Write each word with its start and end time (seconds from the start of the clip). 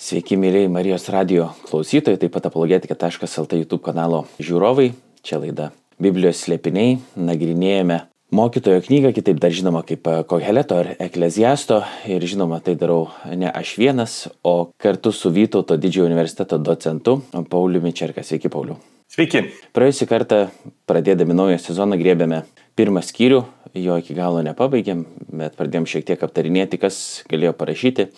Sveiki, 0.00 0.32
mėlyjei 0.40 0.70
Marijos 0.72 1.10
radio 1.12 1.50
klausytojai, 1.66 2.16
taip 2.22 2.32
pat 2.32 2.46
apologetika.lt 2.48 3.58
YouTube 3.58 3.82
kanalo 3.84 4.22
žiūrovai. 4.40 4.94
Čia 5.20 5.42
laida 5.42 5.66
Biblijos 6.00 6.40
slėpiniai. 6.46 6.94
Nagrinėjame 7.20 7.98
mokytojo 8.32 8.80
knygą, 8.86 9.10
kitaip 9.18 9.42
dar 9.44 9.52
žinoma 9.52 9.84
kaip 9.84 10.08
Koheleto 10.30 10.80
ar 10.80 10.90
Ekleziasto. 10.96 11.82
Ir 12.08 12.24
žinoma, 12.24 12.62
tai 12.64 12.78
darau 12.80 13.10
ne 13.28 13.52
aš 13.52 13.74
vienas, 13.76 14.16
o 14.40 14.72
kartu 14.80 15.12
su 15.12 15.34
Vytauto 15.36 15.76
didžiojo 15.76 16.08
universiteto 16.08 16.56
docentu 16.56 17.18
Pauliu 17.52 17.84
Mičerka. 17.84 18.24
Sveiki, 18.24 18.48
Pauliu. 18.48 18.80
Sveiki. 19.12 19.50
Praėjusį 19.76 20.08
kartą, 20.08 20.44
pradėdami 20.88 21.36
naują 21.36 21.60
sezoną, 21.60 22.00
griebėme 22.00 22.46
pirmą 22.72 23.04
skyrių, 23.04 23.44
jo 23.76 24.00
iki 24.00 24.16
galo 24.16 24.40
nepabaigėm, 24.48 25.04
bet 25.28 25.60
pradėjom 25.60 25.92
šiek 25.92 26.08
tiek 26.08 26.22
aptarinėti, 26.24 26.80
kas 26.80 27.02
galėjo 27.28 27.52
parašyti 27.58 28.14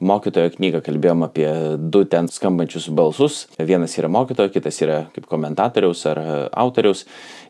mokytojo 0.00 0.54
knygą 0.56 0.82
kalbėjom 0.84 1.26
apie 1.26 1.48
du 1.78 2.04
ten 2.08 2.30
skambančius 2.30 2.88
balsus. 2.94 3.44
Vienas 3.58 3.96
yra 4.00 4.10
mokytojo, 4.12 4.52
kitas 4.54 4.80
yra 4.84 5.04
kaip 5.14 5.28
komentatoriaus 5.30 6.04
ar 6.10 6.22
autoriaus. 6.50 7.04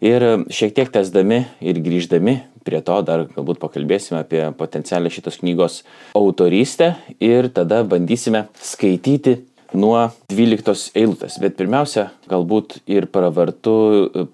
Ir 0.05 0.47
šiek 0.53 0.75
tiek 0.77 0.93
tesdami 0.93 1.45
ir 1.65 1.81
grįždami 1.85 2.41
prie 2.65 2.81
to 2.85 2.97
dar 3.05 3.27
galbūt 3.29 3.61
pakalbėsime 3.63 4.23
apie 4.23 4.45
potencialią 4.59 5.13
šitos 5.13 5.41
knygos 5.43 5.83
autorystę 6.17 6.95
ir 7.21 7.51
tada 7.53 7.83
bandysime 7.85 8.47
skaityti 8.57 9.43
nuo 9.75 9.99
12 10.33 10.95
eilutės. 10.97 11.39
Bet 11.43 11.59
pirmiausia, 11.59 12.09
galbūt 12.31 12.79
ir 12.91 13.09
pravartu 13.13 13.77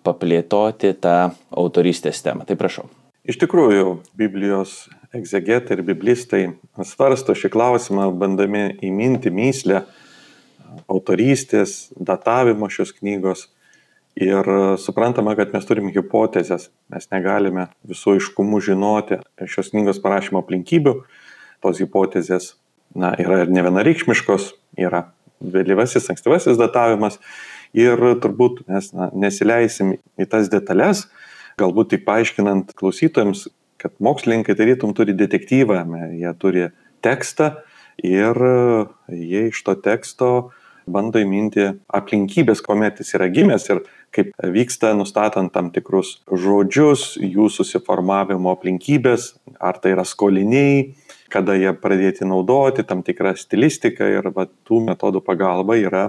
paplėtoti 0.04 0.95
tą 1.01 1.32
autorystės 1.51 2.23
temą. 2.24 2.46
Tai 2.48 2.59
prašau. 2.60 2.87
Iš 3.29 3.38
tikrųjų, 3.42 3.98
Biblijos 4.16 4.88
egzegetai 5.16 5.77
ir 5.77 5.84
biblistai 5.87 6.42
svarsto 6.87 7.34
šį 7.37 7.51
klausimą, 7.52 8.10
bandami 8.18 8.68
įminti 8.87 9.32
myslę 9.34 9.84
autorystės, 10.91 11.91
datavimo 11.98 12.70
šios 12.70 12.95
knygos. 12.98 13.48
Ir 14.20 14.46
suprantama, 14.82 15.37
kad 15.38 15.54
mes 15.54 15.66
turim 15.66 15.88
hipotezės, 15.95 16.68
mes 16.90 17.07
negalime 17.15 17.68
visų 17.88 18.18
iškumų 18.18 18.59
žinoti 18.66 19.20
šios 19.48 19.70
knygos 19.73 20.02
parašymo 20.02 20.43
aplinkybių. 20.43 20.96
Tos 21.63 21.80
hipotezės 21.82 22.54
na, 22.95 23.15
yra 23.20 23.45
ir 23.45 23.52
ne 23.54 23.63
vienareikšmiškos, 23.65 24.51
yra 24.80 25.07
vėlyvasis, 25.40 26.10
ankstyvasis 26.13 26.59
datavimas. 26.60 27.20
Ir 27.76 28.02
turbūt 28.23 28.65
mes 28.68 28.90
na, 28.96 29.09
nesileisim 29.15 29.95
į 30.18 30.26
tas 30.30 30.51
detalės, 30.51 31.07
galbūt 31.60 31.95
tik 31.95 32.04
paaiškinant 32.07 32.74
klausytojams, 32.79 33.46
kad 33.80 33.96
mokslininkai 33.98 34.56
tarytum 34.59 34.95
turi 34.96 35.16
detektyvą, 35.16 35.82
jie 36.20 36.32
turi 36.38 36.68
tekstą 37.04 37.54
ir 38.04 38.40
jie 39.09 39.46
iš 39.48 39.62
to 39.64 39.76
teksto 39.80 40.50
bando 40.90 41.20
įminti 41.23 41.66
aplinkybės, 41.95 42.62
kuomet 42.64 43.01
jis 43.01 43.14
yra 43.18 43.28
gimęs 43.32 43.68
ir 43.70 43.82
kaip 44.14 44.32
vyksta 44.54 44.92
nustatant 44.98 45.52
tam 45.54 45.70
tikrus 45.74 46.18
žodžius, 46.26 47.14
jų 47.20 47.46
susiformavimo 47.52 48.52
aplinkybės, 48.56 49.34
ar 49.60 49.78
tai 49.82 49.95
yra 49.95 50.04
skoliniai, 50.08 50.90
kada 51.30 51.54
jie 51.54 51.70
pradėti 51.78 52.26
naudoti, 52.26 52.84
tam 52.86 53.04
tikrą 53.06 53.36
stilistiką 53.38 54.08
ir 54.18 54.32
va, 54.34 54.48
tų 54.66 54.82
metodų 54.88 55.23
pagalba 55.26 55.78
yra 55.78 56.08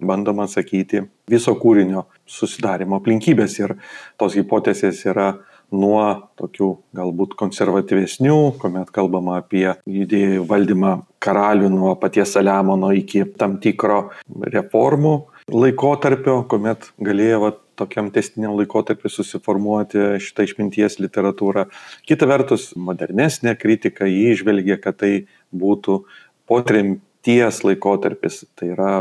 bandoma 0.00 0.46
atsakyti 0.46 1.02
viso 1.28 1.54
kūrinio 1.60 2.06
susidarimo 2.28 3.00
aplinkybės. 3.00 3.58
Ir 3.60 3.74
tos 4.20 4.36
hipotezės 4.38 5.02
yra 5.10 5.32
nuo 5.74 6.30
tokių 6.40 6.70
galbūt 6.96 7.36
konservatyvesnių, 7.38 8.36
kuomet 8.60 8.90
kalbama 8.94 9.38
apie 9.40 9.66
judėjų 9.86 10.46
valdymą 10.50 10.94
karalių 11.22 11.70
nuo 11.72 11.94
paties 12.00 12.34
Saliamono 12.34 12.92
iki 12.96 13.24
tam 13.38 13.58
tikro 13.62 14.08
reformų 14.54 15.14
laikotarpio, 15.50 16.40
kuomet 16.50 16.90
galėjo 17.02 17.42
va, 17.44 17.52
tokiam 17.80 18.10
testiniam 18.12 18.56
laikotarpiu 18.58 19.10
susiformuoti 19.10 20.18
šitą 20.20 20.44
išminties 20.46 20.98
literatūrą. 21.00 21.66
Kita 22.08 22.28
vertus, 22.28 22.70
modernesnė 22.76 23.56
kritika 23.60 24.08
jį 24.10 24.34
išvelgia, 24.34 24.76
kad 24.82 25.00
tai 25.00 25.12
būtų 25.56 26.02
po 26.50 26.60
tremties 26.66 27.62
laikotarpis, 27.64 28.44
tai 28.58 28.72
yra 28.74 28.92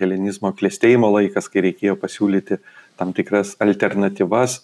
helenizmo 0.00 0.50
klėstėjimo 0.56 1.12
laikas, 1.14 1.50
kai 1.52 1.68
reikėjo 1.68 1.98
pasiūlyti 2.00 2.58
tam 2.98 3.14
tikras 3.14 3.54
alternatyvas 3.62 4.62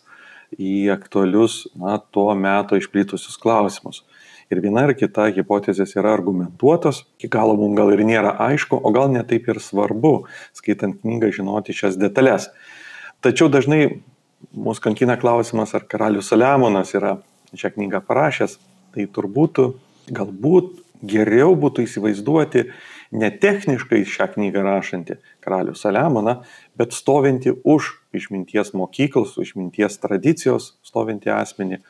į 0.59 0.91
aktualius 0.95 1.65
na, 1.79 1.99
tuo 2.13 2.33
metu 2.35 2.79
išplitusius 2.81 3.39
klausimus. 3.41 4.03
Ir 4.51 4.59
viena 4.65 4.83
ir 4.89 4.97
kita 4.99 5.29
hipotezės 5.31 5.95
yra 5.95 6.11
argumentuotos, 6.17 7.05
iki 7.21 7.31
galo 7.31 7.55
mums 7.59 7.77
gal 7.79 7.93
ir 7.95 8.03
nėra 8.03 8.33
aišku, 8.49 8.81
o 8.83 8.91
gal 8.91 9.13
netaip 9.13 9.47
ir 9.47 9.61
svarbu, 9.63 10.25
skaitant 10.59 10.99
knygą, 11.05 11.31
žinoti 11.37 11.77
šias 11.77 11.99
detalės. 12.01 12.49
Tačiau 13.23 13.47
dažnai 13.53 14.01
mūsų 14.51 14.89
kankina 14.89 15.15
klausimas, 15.21 15.77
ar 15.79 15.87
karalius 15.87 16.33
Saliamonas 16.33 16.97
yra 16.99 17.21
šią 17.55 17.77
knygą 17.77 18.03
parašęs. 18.09 18.59
Tai 18.91 19.07
turbūt, 19.15 19.61
galbūt 20.11 20.81
geriau 21.07 21.55
būtų 21.55 21.87
įsivaizduoti 21.87 22.67
ne 23.11 23.31
techniškai 23.43 24.05
šią 24.07 24.29
knygą 24.35 24.63
rašantį 24.65 25.19
karalių 25.45 25.75
Saliamoną, 25.79 26.37
bet 26.79 26.95
stovinti 26.95 27.53
už 27.65 27.93
išminties 28.17 28.73
mokyklos, 28.79 29.37
išminties 29.43 29.99
tradicijos 30.03 30.75
stovinti 30.87 31.33
asmenį. 31.35 31.81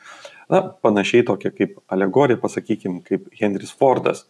Na, 0.51 0.63
panašiai 0.83 1.25
tokia 1.27 1.53
kaip 1.55 1.77
alegorija, 1.91 2.41
pasakykime, 2.41 3.03
kaip 3.07 3.29
Henris 3.39 3.71
Fordas 3.71 4.25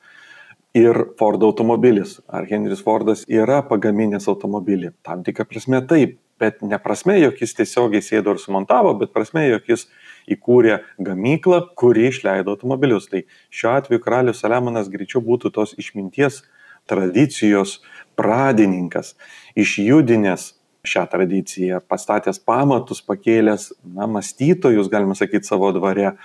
ir 0.77 0.95
Fordo 1.19 1.49
automobilis. 1.51 2.19
Ar 2.27 2.45
Henris 2.49 2.83
Fordas 2.83 3.23
yra 3.27 3.61
pagaminęs 3.67 4.27
automobilį? 4.31 4.93
Tam 5.03 5.23
tikrą 5.23 5.47
prasme 5.47 5.81
taip, 5.87 6.19
bet 6.41 6.61
ne 6.65 6.77
prasme, 6.81 7.17
jog 7.21 7.39
jis 7.41 7.55
tiesiogiai 7.57 8.03
sėdo 8.03 8.35
ir 8.35 8.41
sumontavo, 8.41 8.93
bet 8.99 9.13
prasme, 9.15 9.43
jog 9.47 9.67
jis 9.69 9.87
įkūrė 10.31 10.79
gamyklą, 11.01 11.61
kuri 11.77 12.07
išleido 12.11 12.55
automobilius. 12.55 13.09
Tai 13.11 13.23
šiuo 13.53 13.75
atveju 13.77 14.03
karalius 14.03 14.41
Saliamonas 14.43 14.89
greičiau 14.91 15.23
būtų 15.25 15.53
tos 15.55 15.75
išminties 15.81 16.43
tradicijos 16.91 17.79
pradininkas, 18.19 19.15
išjudinęs 19.55 20.51
šią 20.83 21.05
tradiciją, 21.09 21.81
pastatęs 21.89 22.41
pamatus, 22.43 23.01
pakėlęs, 23.05 23.71
na, 23.85 24.07
mąstytojus, 24.09 24.89
galima 24.91 25.15
sakyti, 25.17 25.47
savo 25.47 25.69
dvare, 25.75 26.15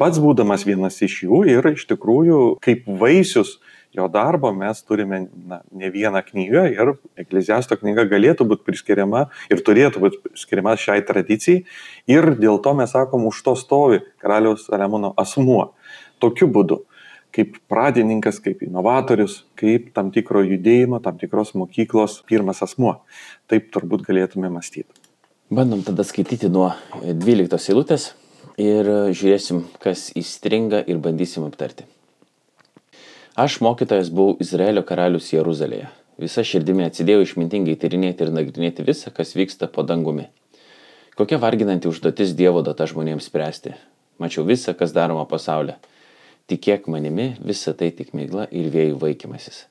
pats 0.00 0.18
būdamas 0.22 0.66
vienas 0.66 0.98
iš 1.04 1.22
jų 1.26 1.44
ir 1.50 1.72
iš 1.74 1.86
tikrųjų 1.90 2.40
kaip 2.64 2.88
vaisius 3.00 3.58
jo 3.92 4.08
darbo 4.08 4.52
mes 4.54 4.82
turime 4.86 5.26
na, 5.46 5.60
ne 5.72 5.90
vieną 5.90 6.22
knygą 6.26 6.64
ir 6.70 6.92
Ekleziasto 7.18 7.76
knyga 7.80 8.06
galėtų 8.10 8.46
būti 8.50 8.66
priskiriama 8.66 9.26
ir 9.50 9.62
turėtų 9.66 10.02
būti 10.04 10.34
skiriama 10.38 10.76
šiai 10.78 11.02
tradicijai. 11.06 11.64
Ir 12.10 12.34
dėl 12.38 12.60
to 12.62 12.74
mes 12.78 12.94
sakom, 12.94 13.26
už 13.26 13.42
to 13.46 13.56
stovi 13.58 14.00
karaliaus 14.22 14.68
Saliamono 14.68 15.12
asmuo. 15.18 15.72
Tokiu 16.22 16.50
būdu 16.52 16.84
kaip 17.34 17.58
pradininkas, 17.70 18.40
kaip 18.42 18.62
inovatorius, 18.66 19.44
kaip 19.58 19.90
tam 19.94 20.10
tikro 20.14 20.42
judėjimo, 20.46 21.00
tam 21.02 21.18
tikros 21.20 21.54
mokyklos 21.58 22.20
pirmas 22.28 22.62
asmuo. 22.66 22.98
Taip 23.50 23.70
turbūt 23.74 24.04
galėtume 24.08 24.50
mąstyti. 24.52 24.90
Bandom 25.50 25.82
tada 25.86 26.06
skaityti 26.06 26.50
nuo 26.50 26.70
12 27.02 27.72
eilutės 27.72 28.12
ir 28.60 28.86
žiūrėsim, 29.10 29.64
kas 29.82 30.10
įstringa 30.18 30.82
ir 30.86 31.00
bandysim 31.02 31.46
aptarti. 31.46 31.86
Aš 33.38 33.60
mokytojas 33.64 34.10
buvau 34.14 34.36
Izraelio 34.42 34.82
karalius 34.86 35.30
Jeruzalėje. 35.32 35.88
Visa 36.20 36.44
širdimi 36.44 36.84
atsidėjau 36.84 37.24
išmintingai 37.24 37.78
tyrinėti 37.80 38.26
ir 38.26 38.34
nagrinėti 38.34 38.84
visą, 38.84 39.08
kas 39.14 39.32
vyksta 39.38 39.70
po 39.72 39.86
dangumi. 39.86 40.28
Kokia 41.16 41.38
varginanti 41.40 41.88
užduotis 41.88 42.34
Dievo 42.36 42.60
data 42.66 42.84
žmonėms 42.90 43.30
spręsti. 43.30 43.72
Mačiau 44.20 44.44
visą, 44.44 44.74
kas 44.76 44.92
daroma 44.92 45.24
pasaulyje 45.28 45.78
tikėk 46.48 46.88
manimi, 46.90 47.34
visa 47.44 47.74
tai 47.76 47.90
tik 47.94 48.14
mėgla 48.16 48.46
ir 48.50 48.70
vėjų 48.72 48.96
vaikymasis. 49.02 49.66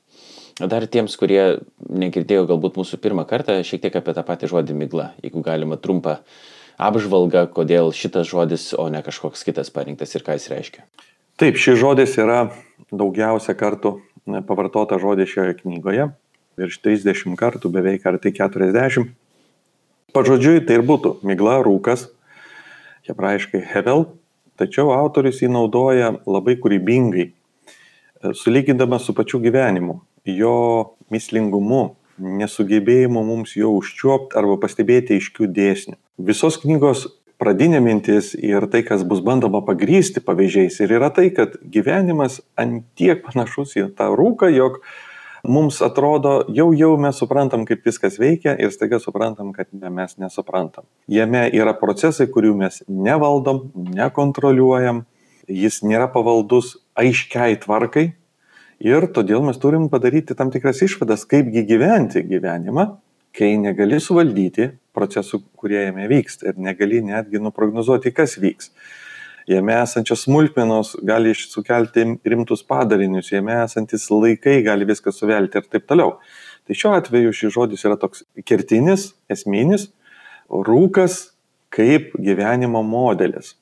Dar 0.60 0.84
tiems, 0.92 1.16
kurie 1.16 1.62
negirdėjo 1.88 2.44
galbūt 2.50 2.80
mūsų 2.82 3.00
pirmą 3.00 3.24
kartą, 3.28 3.62
šiek 3.64 3.86
tiek 3.86 3.96
apie 3.96 4.16
tą 4.16 4.26
patį 4.28 4.50
žodį 4.52 4.76
migla, 4.76 5.14
jeigu 5.24 5.44
galima 5.46 5.80
trumpą 5.80 6.18
apžvalgą, 6.80 7.46
kodėl 7.56 7.94
šitas 7.96 8.28
žodis, 8.28 8.74
o 8.76 8.90
ne 8.92 9.00
kažkoks 9.04 9.46
kitas 9.48 9.72
parinktas 9.72 10.16
ir 10.16 10.26
ką 10.28 10.36
jis 10.36 10.50
reiškia. 10.52 10.84
Taip, 11.40 11.56
šis 11.56 11.80
žodis 11.80 12.18
yra 12.20 12.50
daugiausia 12.92 13.56
kartų 13.56 14.02
pavartota 14.48 15.00
žodė 15.00 15.28
šioje 15.30 15.56
knygoje, 15.62 16.10
virš 16.60 16.80
30 16.84 17.40
kartų, 17.40 17.72
beveik 17.72 18.06
ar 18.06 18.20
tai 18.20 18.34
40. 18.36 19.08
Pažodžiui, 20.16 20.60
tai 20.66 20.80
ir 20.80 20.84
būtų 20.84 21.20
migla, 21.24 21.60
rūkas, 21.64 22.10
hebrajiškai 23.08 23.62
hevel, 23.74 24.08
Tačiau 24.60 24.92
autorius 24.92 25.40
jį 25.40 25.52
naudoja 25.54 26.12
labai 26.28 26.58
kūrybingai, 26.60 27.30
e, 27.30 28.34
sulygindamas 28.36 29.06
su 29.08 29.16
pačiu 29.16 29.40
gyvenimu, 29.44 30.02
jo 30.28 30.56
mislingumu, 31.14 31.96
nesugebėjimu 32.20 33.24
mums 33.24 33.56
jo 33.56 33.72
užčiuopti 33.78 34.36
arba 34.40 34.58
pastebėti 34.60 35.16
aiškių 35.16 35.48
dėsnių. 35.56 35.96
Visos 36.30 36.60
knygos 36.60 37.06
pradinė 37.40 37.80
mintis 37.84 38.34
ir 38.36 38.68
tai, 38.72 38.84
kas 38.84 39.06
bus 39.08 39.22
bandoma 39.24 39.62
pagrysti 39.66 40.20
pavyzdžiais, 40.24 40.82
ir 40.84 40.96
yra 41.00 41.10
tai, 41.16 41.30
kad 41.36 41.56
gyvenimas 41.64 42.42
antiek 42.60 43.24
panašus 43.24 43.78
į 43.80 43.88
tą 43.96 44.12
rūką, 44.20 44.52
jog 44.52 44.82
mums 45.44 45.82
atrodo, 45.86 46.44
jau 46.56 46.70
jau 46.76 46.92
mes 47.02 47.18
suprantam, 47.18 47.66
kaip 47.68 47.86
viskas 47.86 48.20
veikia 48.20 48.56
ir 48.60 48.74
staiga 48.76 49.00
suprantam, 49.00 49.54
kad 49.56 49.70
ne, 49.72 49.90
mes 49.94 50.18
nesuprantam. 50.22 50.88
Jame 51.10 51.46
yra 51.56 51.74
procesai, 51.78 52.30
kurių 52.32 52.56
mes 52.60 52.82
nevaldom, 52.88 53.70
nekontroliuojam, 53.96 55.04
jis 55.50 55.82
nėra 55.86 56.10
pavaldus 56.14 56.78
aiškiai 57.00 57.60
tvarkai. 57.64 58.12
Ir 58.80 59.10
todėl 59.12 59.44
mes 59.44 59.58
turim 59.60 59.90
padaryti 59.92 60.38
tam 60.40 60.54
tikras 60.54 60.80
išvadas, 60.86 61.26
kaipgi 61.28 61.66
gyventi 61.68 62.24
gyvenimą, 62.24 62.86
kai 63.36 63.58
negali 63.60 64.00
suvaldyti 64.02 64.70
procesų, 64.96 65.42
kurie 65.60 65.82
jame 65.84 66.08
vyksta 66.12 66.52
ir 66.52 66.62
negali 66.64 67.02
netgi 67.04 67.42
nuprognozuoti, 67.44 68.14
kas 68.16 68.38
vyks 68.40 68.72
jame 69.50 69.76
esančios 69.82 70.26
smulkmenos 70.28 70.96
gali 71.06 71.34
sukelti 71.38 72.06
rimtus 72.26 72.62
padarinius, 72.68 73.32
jame 73.34 73.56
esantis 73.64 74.10
laikai 74.14 74.60
gali 74.66 74.88
viską 74.90 75.14
suvelti 75.16 75.60
ir 75.60 75.70
taip 75.72 75.88
toliau. 75.90 76.18
Tai 76.68 76.78
šiuo 76.78 76.94
atveju 77.00 77.34
šis 77.34 77.56
žodis 77.56 77.86
yra 77.88 77.98
toks 77.98 78.24
kertinis, 78.46 79.10
esminis, 79.32 79.90
rūkas 80.50 81.32
kaip 81.74 82.14
gyvenimo 82.22 82.84
modelis. 82.86 83.56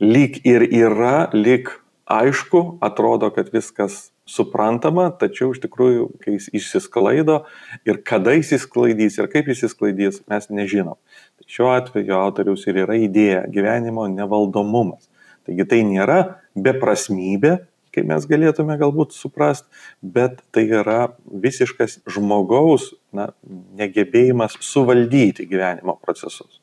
Lyg 0.00 0.40
ir 0.48 0.64
yra, 0.68 1.30
lyg 1.32 1.70
aišku, 2.10 2.78
atrodo, 2.84 3.30
kad 3.32 3.52
viskas 3.52 4.10
suprantama, 4.30 5.08
tačiau 5.20 5.50
iš 5.54 5.60
tikrųjų, 5.64 6.06
kai 6.22 6.36
jis 6.36 6.48
išsisklaido 6.60 7.40
ir 7.88 8.00
kada 8.06 8.34
jis 8.36 8.54
išsklaidys 8.58 9.18
ir 9.18 9.28
kaip 9.32 9.50
jis 9.50 9.64
išsklaidys, 9.68 10.20
mes 10.30 10.50
nežinom. 10.52 10.98
Tai 11.38 11.48
šiuo 11.50 11.70
atveju 11.74 12.16
autoriaus 12.16 12.66
ir 12.68 12.82
yra 12.84 12.98
idėja 12.98 13.44
gyvenimo 13.50 14.06
nevaldomumas. 14.12 15.09
Taigi 15.48 15.66
tai 15.68 15.80
nėra 15.88 16.20
beprasmybė, 16.58 17.56
kaip 17.94 18.06
mes 18.06 18.26
galėtume 18.30 18.76
galbūt 18.80 19.14
suprast, 19.16 19.66
bet 20.02 20.40
tai 20.54 20.66
yra 20.68 21.12
visiškas 21.26 22.00
žmogaus 22.10 22.92
na, 23.16 23.30
negebėjimas 23.78 24.58
suvaldyti 24.62 25.48
gyvenimo 25.50 25.96
procesus. 26.02 26.60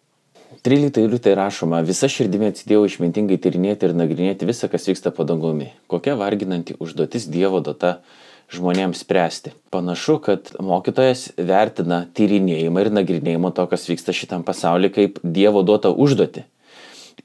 13 0.63 1.01
eilutė 1.03 1.33
rašoma, 1.35 1.81
visa 1.83 2.07
širdimi 2.11 2.49
atsidėjau 2.53 2.85
išmintingai 2.87 3.35
tyrinėti 3.43 3.89
ir 3.89 3.97
nagrinėti 3.97 4.47
visą, 4.47 4.69
kas 4.71 4.87
vyksta 4.87 5.11
po 5.15 5.25
dangumi. 5.27 5.73
Kokia 5.91 6.15
varginanti 6.19 6.77
užduotis 6.79 7.27
Dievo 7.31 7.59
data 7.63 7.97
žmonėms 8.55 9.03
spręsti. 9.03 9.51
Panašu, 9.75 10.21
kad 10.23 10.53
mokytojas 10.63 11.33
vertina 11.35 12.05
tyrinėjimą 12.15 12.85
ir 12.85 12.93
nagrinėjimą 12.95 13.51
to, 13.57 13.67
kas 13.67 13.89
vyksta 13.91 14.15
šitam 14.15 14.47
pasauliu, 14.47 14.93
kaip 14.95 15.19
Dievo 15.23 15.65
duotą 15.67 15.91
užduotį 15.91 16.47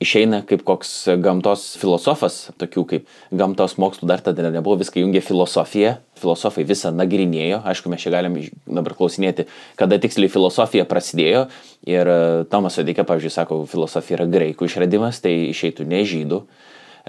išeina 0.01 0.43
kaip 0.49 0.63
koks 0.67 0.91
gamtos 1.23 1.73
filosofas, 1.81 2.51
tokių 2.61 2.85
kaip 2.89 3.13
gamtos 3.35 3.77
mokslų 3.81 4.09
dar 4.09 4.23
tada 4.25 4.51
nebuvo, 4.53 4.79
viską 4.81 5.03
jungė 5.03 5.23
filosofija, 5.25 5.97
filosofai 6.23 6.65
visą 6.69 6.93
nagrinėjo, 6.95 7.61
aišku, 7.69 7.91
mes 7.93 8.03
čia 8.03 8.15
galim 8.15 8.39
dabar 8.67 8.97
klausinėti, 8.99 9.49
kada 9.79 9.99
tiksliai 10.03 10.33
filosofija 10.33 10.87
prasidėjo 10.89 11.47
ir 11.89 12.09
e, 12.09 12.19
Tomas 12.53 12.79
Odikė, 12.81 13.05
pavyzdžiui, 13.09 13.35
sako, 13.35 13.63
filosofija 13.71 14.21
yra 14.21 14.29
graikų 14.31 14.69
išradimas, 14.71 15.21
tai 15.25 15.35
išeitų 15.51 15.89
ne 15.89 16.05
žydų. 16.09 16.43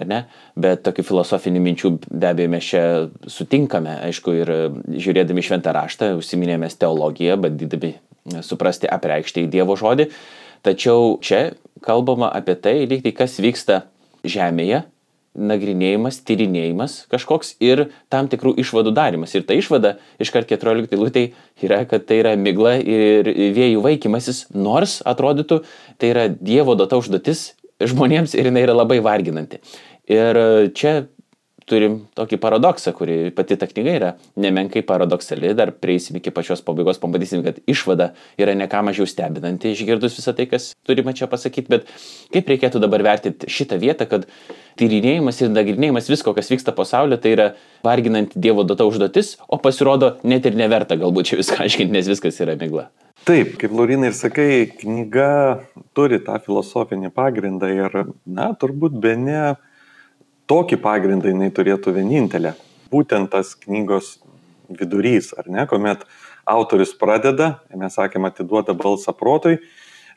Ne? 0.09 0.23
Bet 0.57 0.81
tokių 0.87 1.03
filosofinių 1.05 1.59
minčių 1.61 1.91
be 2.09 2.25
abejo 2.31 2.49
mes 2.49 2.65
čia 2.65 2.81
sutinkame, 3.29 3.93
aišku, 4.09 4.33
ir 4.41 4.49
e, 4.49 4.61
žiūrėdami 4.97 5.45
šventą 5.45 5.75
raštą, 5.77 6.15
užsiminėmės 6.17 6.79
teologiją, 6.81 7.37
bandydami 7.43 7.93
suprasti, 8.41 8.89
apreikšti 8.89 9.45
į 9.45 9.51
Dievo 9.53 9.77
žodį. 9.77 10.09
Tačiau 10.63 11.17
čia 11.23 11.53
kalbama 11.83 12.31
apie 12.31 12.55
tai, 12.55 12.83
lyg 12.87 13.03
tai 13.03 13.11
kas 13.15 13.35
vyksta 13.43 13.83
Žemėje, 14.23 14.85
nagrinėjimas, 15.33 16.19
tyrinėjimas 16.23 16.93
kažkoks 17.11 17.55
ir 17.63 17.87
tam 18.13 18.29
tikrų 18.31 18.53
išvadų 18.61 18.93
darimas. 18.95 19.33
Ir 19.35 19.43
ta 19.47 19.57
išvada 19.57 19.95
iškart 20.21 20.47
14 20.51 20.93
lūtai 20.99 21.25
yra, 21.65 21.81
kad 21.89 22.05
tai 22.07 22.21
yra 22.21 22.35
migla 22.39 22.75
ir 22.77 23.27
vėjų 23.57 23.81
vaikymasis, 23.83 24.45
nors 24.53 25.01
atrodytų, 25.09 25.63
tai 25.97 26.13
yra 26.13 26.27
Dievo 26.29 26.77
duota 26.77 27.01
užduotis 27.01 27.49
žmonėms 27.83 28.37
ir 28.37 28.51
jinai 28.51 28.63
yra 28.67 28.77
labai 28.77 29.01
varginanti. 29.03 29.59
Ir 30.11 30.39
čia 30.77 31.07
turim 31.69 31.99
tokį 32.17 32.39
paradoksą, 32.43 32.93
kuri 32.95 33.17
pati 33.35 33.57
ta 33.59 33.67
knyga 33.69 33.95
yra 33.97 34.11
nemenkai 34.39 34.83
paradoksali, 34.87 35.53
dar 35.57 35.71
prieisim 35.75 36.17
iki 36.19 36.33
pačios 36.33 36.63
pabaigos, 36.65 36.99
pamatysim, 37.01 37.43
kad 37.45 37.59
išvada 37.69 38.11
yra 38.39 38.55
ne 38.57 38.67
ką 38.71 38.83
mažiau 38.89 39.07
stebinanti, 39.09 39.73
išgirdus 39.73 40.17
visą 40.19 40.35
tai, 40.37 40.47
kas 40.51 40.71
turime 40.87 41.15
čia 41.17 41.29
pasakyti, 41.31 41.71
bet 41.71 41.87
kaip 42.33 42.51
reikėtų 42.53 42.81
dabar 42.83 43.05
vertinti 43.05 43.51
šitą 43.51 43.79
vietą, 43.81 44.09
kad 44.09 44.27
tyrinėjimas 44.79 45.41
ir 45.43 45.53
nagrinėjimas 45.53 46.09
visko, 46.11 46.33
kas 46.35 46.51
vyksta 46.51 46.75
pasaulyje, 46.75 47.21
tai 47.23 47.35
yra 47.37 47.47
varginanti 47.85 48.41
Dievo 48.43 48.65
duota 48.67 48.87
užduotis, 48.89 49.37
o 49.47 49.59
pasirodo 49.61 50.17
net 50.27 50.47
ir 50.49 50.57
neverta 50.59 50.97
galbūt 50.99 51.31
čia 51.31 51.39
viską 51.39 51.63
aiškinti, 51.65 51.93
nes 51.95 52.09
viskas 52.11 52.39
yra 52.43 52.57
migla. 52.59 52.89
Taip, 53.23 53.53
kaip 53.55 53.71
Laurinai 53.71 54.09
ir 54.11 54.15
sakai, 54.17 54.47
knyga 54.81 55.27
turi 55.95 56.17
tą 56.25 56.35
filosofinį 56.43 57.13
pagrindą 57.15 57.69
ir, 57.71 57.93
na, 58.27 58.49
turbūt 58.59 58.97
be 58.99 59.13
ne 59.15 59.43
tokį 60.49 60.79
pagrindą 60.83 61.31
jinai 61.31 61.49
turėtų 61.55 61.93
vienintelė. 61.95 62.53
Būtent 62.93 63.31
tas 63.33 63.53
knygos 63.57 64.17
vidurys, 64.73 65.31
ar 65.37 65.47
ne, 65.51 65.65
kuomet 65.69 66.03
autorius 66.49 66.93
pradeda, 66.99 67.57
mes 67.77 67.95
sakėme, 67.95 68.29
atiduoda 68.29 68.75
balsą 68.77 69.15
protui, 69.17 69.57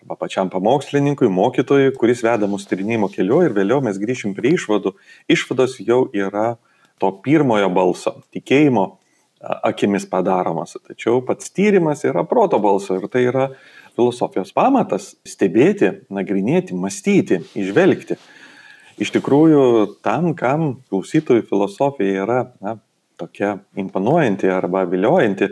arba 0.03 0.19
pačiam 0.21 0.51
pamokslininkui, 0.53 1.31
mokytojui, 1.33 1.95
kuris 1.99 2.23
veda 2.27 2.49
mus 2.51 2.67
tyrinėjimo 2.69 3.09
keliu 3.15 3.41
ir 3.47 3.57
vėliau 3.57 3.81
mes 3.85 3.99
grįšim 3.99 4.37
prie 4.37 4.55
išvadų. 4.59 4.95
Išvados 5.33 5.79
jau 5.83 6.05
yra 6.15 6.57
to 7.03 7.11
pirmojo 7.25 7.71
balso, 7.75 8.17
tikėjimo 8.35 8.87
akimis 9.41 10.07
padaromas. 10.11 10.77
Tačiau 10.87 11.21
pats 11.25 11.51
tyrimas 11.55 12.05
yra 12.09 12.25
proto 12.29 12.61
balso 12.63 12.97
ir 12.99 13.09
tai 13.13 13.27
yra 13.31 13.51
filosofijos 13.97 14.53
pamatas- 14.57 15.15
stebėti, 15.33 16.07
nagrinėti, 16.11 16.77
mąstyti, 16.77 17.43
išvelgti 17.57 18.19
iš 19.03 19.13
tikrųjų 19.17 19.63
tam, 20.05 20.33
kam 20.39 20.77
klausytojų 20.91 21.47
filosofija 21.49 22.25
yra 22.25 22.39
na, 22.65 22.77
tokia 23.21 23.57
imponuojanti 23.79 24.51
arba 24.53 24.85
viliojanti, 24.89 25.51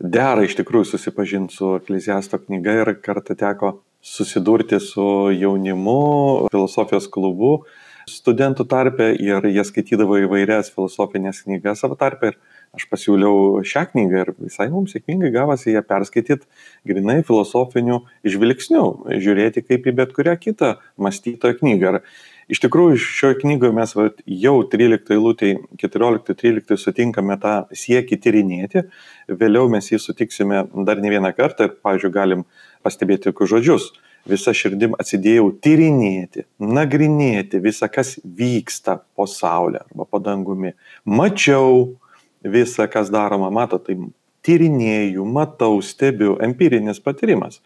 dera 0.00 0.44
iš 0.44 0.56
tikrųjų 0.58 0.90
susipažinti 0.92 1.56
su 1.56 1.74
Ekleziasto 1.80 2.40
knyga 2.42 2.80
ir 2.82 2.92
kartą 3.00 3.36
teko 3.38 3.78
susidurti 4.04 4.78
su 4.80 5.32
jaunimu 5.34 6.48
filosofijos 6.52 7.08
klubu 7.10 7.58
studentų 8.06 8.68
tarpe 8.70 9.08
ir 9.18 9.48
jie 9.50 9.64
skaitydavo 9.66 10.20
įvairias 10.22 10.68
filosofinės 10.70 11.40
knygas 11.42 11.82
savo 11.82 11.96
tarpe 11.98 12.30
ir 12.30 12.36
aš 12.76 12.84
pasiūliau 12.92 13.64
šią 13.66 13.82
knygą 13.90 14.20
ir 14.22 14.30
visai 14.44 14.68
mums 14.70 14.94
sėkmingai 14.94 15.32
gavosi 15.34 15.74
ją 15.74 15.82
perskaityti 15.82 16.46
grinai 16.86 17.18
filosofiniu 17.26 18.04
žvilgsniu, 18.22 18.84
žiūrėti 19.10 19.64
kaip 19.66 19.90
į 19.90 19.96
bet 20.02 20.14
kurią 20.14 20.36
kitą 20.38 20.76
mąstytojo 21.02 21.58
knygą. 21.58 22.02
Iš 22.46 22.60
tikrųjų, 22.62 22.98
šioje 23.02 23.40
knygoje 23.40 23.74
mes 23.74 23.92
va, 23.98 24.04
jau 24.30 24.54
13 24.70 25.16
eilutėje, 25.16 25.56
14-13 25.82 26.78
sutinkame 26.78 27.34
tą 27.42 27.54
siekį 27.74 28.18
tyrinėti, 28.22 28.82
vėliau 29.26 29.66
mes 29.72 29.88
jį 29.90 29.98
sutiksime 29.98 30.60
dar 30.86 31.00
ne 31.02 31.10
vieną 31.10 31.32
kartą 31.34 31.66
ir, 31.66 31.72
pavyzdžiui, 31.82 32.10
galim 32.14 32.44
pastebėti 32.86 33.26
tokius 33.26 33.50
žodžius. 33.50 33.88
Visą 34.30 34.54
širdim 34.54 34.94
atsidėjau 34.98 35.48
tyrinėti, 35.62 36.44
nagrinėti 36.62 37.58
visą, 37.62 37.90
kas 37.90 38.14
vyksta 38.22 39.00
po 39.18 39.26
saulė 39.30 39.82
arba 39.82 40.06
po 40.06 40.22
dangumi. 40.22 40.72
Mačiau 41.06 41.96
visą, 42.46 42.86
kas 42.90 43.10
daroma, 43.14 43.50
mato, 43.54 43.78
tai 43.82 43.98
tyrinėjau, 44.46 45.26
matau, 45.26 45.82
stebiu, 45.82 46.38
empirinis 46.46 47.02
patyrimas. 47.02 47.58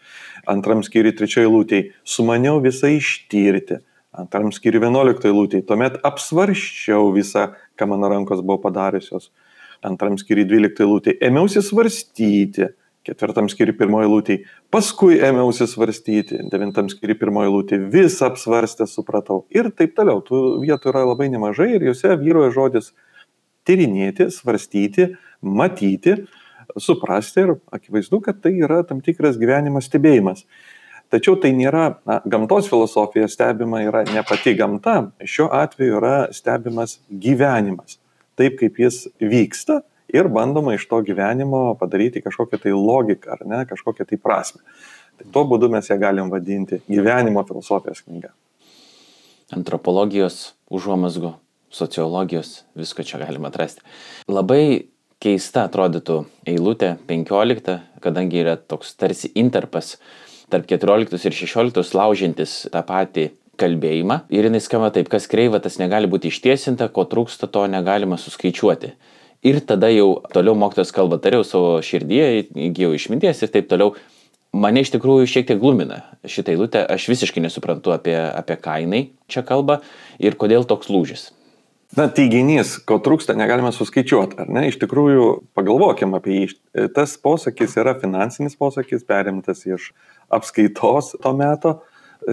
Antram 0.49 0.81
skyriui, 0.85 1.13
trečioje 1.17 1.49
eilutėje, 1.49 1.87
sumaniau 2.17 2.57
visą 2.65 2.89
ištirti 2.97 3.81
Antram 4.11 4.49
skyriui 4.51 4.81
11 4.83 5.23
eilutėje, 5.29 5.63
tuomet 5.69 5.93
apsvarščiau 6.07 7.13
visą, 7.15 7.45
ką 7.79 7.87
mano 7.87 8.09
rankos 8.11 8.41
buvo 8.43 8.59
padariusios. 8.65 9.29
Antram 9.87 10.17
skyriui 10.19 10.43
12 10.49 10.83
eilutėje, 10.83 11.19
ėmiausi 11.29 11.63
svarstyti. 11.63 12.73
Ketvirtam 13.07 13.47
skyriui 13.49 13.73
pirmoji 13.79 14.05
eilutė, 14.05 14.35
paskui 14.69 15.15
ėmiausi 15.25 15.65
svarstyti. 15.65 16.41
Devintam 16.51 16.91
skyriui 16.91 17.15
pirmoji 17.17 17.49
eilutė, 17.49 17.79
visą 17.93 18.27
apsvarstę 18.27 18.85
supratau. 18.85 19.45
Ir 19.55 19.71
taip 19.73 19.95
toliau. 19.97 20.19
Tų 20.27 20.59
vietų 20.61 20.91
yra 20.91 21.05
labai 21.07 21.31
nemažai 21.33 21.71
ir 21.77 21.87
juose 21.87 22.11
vyroja 22.19 22.51
žodis 22.53 22.91
tyrinėti, 23.65 24.27
svarstyti, 24.35 25.07
matyti, 25.41 26.19
suprasti 26.77 27.47
ir 27.47 27.55
akivaizdu, 27.73 28.21
kad 28.27 28.43
tai 28.43 28.53
yra 28.59 28.83
tam 28.87 29.01
tikras 29.01 29.39
gyvenimas 29.41 29.89
stebėjimas. 29.89 30.45
Tačiau 31.11 31.35
tai 31.43 31.51
nėra 31.51 31.97
na, 32.07 32.21
gamtos 32.23 32.69
filosofija 32.71 33.27
stebima 33.27 33.81
yra 33.83 34.05
ne 34.07 34.21
pati 34.23 34.53
gamta, 34.55 35.09
šiuo 35.27 35.49
atveju 35.51 35.97
yra 35.99 36.15
stebimas 36.31 37.01
gyvenimas, 37.11 37.97
taip 38.39 38.55
kaip 38.61 38.79
jis 38.79 39.03
vyksta 39.19 39.81
ir 40.13 40.29
bandoma 40.31 40.77
iš 40.77 40.85
to 40.87 41.01
gyvenimo 41.07 41.73
padaryti 41.79 42.23
kažkokią 42.23 42.61
tai 42.63 42.75
logiką 42.75 43.35
ar 43.35 43.43
ne, 43.43 43.59
kažkokią 43.67 44.07
tai 44.07 44.21
prasme. 44.23 44.63
Tai 45.19 45.27
tuo 45.35 45.43
būdu 45.51 45.67
mes 45.71 45.91
ją 45.91 45.99
galim 45.99 46.31
vadinti 46.31 46.79
gyvenimo 46.87 47.43
filosofijos 47.47 48.05
knyga. 48.07 48.31
Antropologijos 49.51 50.53
užuomasgo, 50.71 51.35
sociologijos, 51.75 52.61
visko 52.79 53.03
čia 53.03 53.19
galima 53.19 53.51
atrasti. 53.51 53.83
Labai 54.31 54.87
keista 55.21 55.67
atrodytų 55.67 56.21
eilutė 56.47 56.95
15, 57.11 57.79
kadangi 57.99 58.45
yra 58.45 58.55
toks 58.55 58.95
tarsi 58.95 59.35
interpas 59.35 59.97
tarp 60.51 60.67
14 60.69 61.15
ir 61.27 61.37
16 61.37 61.95
laužintis 61.97 62.65
tą 62.71 62.83
patį 62.87 63.29
kalbėjimą. 63.61 64.21
Ir 64.33 64.47
jinai 64.47 64.61
skamba 64.63 64.91
taip, 64.93 65.09
kas 65.11 65.27
kreiva, 65.31 65.61
tas 65.63 65.77
negali 65.81 66.09
būti 66.11 66.31
ištiesinta, 66.31 66.89
ko 66.93 67.05
trūksta, 67.09 67.49
to 67.51 67.65
negalima 67.71 68.19
suskaičiuoti. 68.21 68.93
Ir 69.47 69.59
tada 69.65 69.89
jau 69.89 70.21
toliau 70.33 70.53
mokytojas 70.57 70.93
kalba, 70.93 71.17
tariau 71.21 71.45
savo 71.47 71.79
širdyje, 71.85 72.47
įgyjau 72.69 72.93
išminties 72.97 73.41
ir 73.41 73.53
taip 73.53 73.69
toliau. 73.71 73.95
Mane 74.51 74.83
iš 74.83 74.91
tikrųjų 74.93 75.29
šiek 75.31 75.47
tiek 75.47 75.59
glumina 75.61 76.01
šitą 76.27 76.51
eilutę, 76.53 76.81
aš 76.83 77.07
visiškai 77.07 77.43
nesuprantu 77.43 77.93
apie, 77.95 78.17
apie 78.19 78.57
jinai 78.59 79.05
čia 79.31 79.45
kalba 79.47 79.79
ir 80.19 80.35
kodėl 80.35 80.67
toks 80.67 80.91
lūžis. 80.91 81.29
Na, 81.91 82.05
teiginys, 82.07 82.77
ko 82.87 83.01
trūksta, 83.03 83.33
negalime 83.35 83.73
suskaičiuoti, 83.75 84.37
ar 84.39 84.51
ne? 84.55 84.63
Iš 84.69 84.77
tikrųjų, 84.79 85.25
pagalvokim 85.57 86.13
apie 86.15 86.37
jį. 86.37 86.45
Tas 86.95 87.17
posakis 87.19 87.75
yra 87.81 87.97
finansinis 87.99 88.55
posakis, 88.55 89.03
perimtas 89.03 89.65
iš 89.67 89.89
apskaitos 90.31 91.11
to 91.19 91.33
meto, 91.35 91.73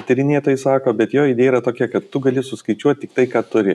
tyrinėtojai 0.07 0.61
sako, 0.63 0.95
bet 0.95 1.17
jo 1.17 1.27
idėja 1.27 1.57
yra 1.57 1.63
tokia, 1.65 1.89
kad 1.91 2.07
tu 2.07 2.23
gali 2.23 2.45
suskaičiuoti 2.47 3.07
tik 3.07 3.17
tai, 3.17 3.27
ką 3.33 3.43
turi. 3.51 3.75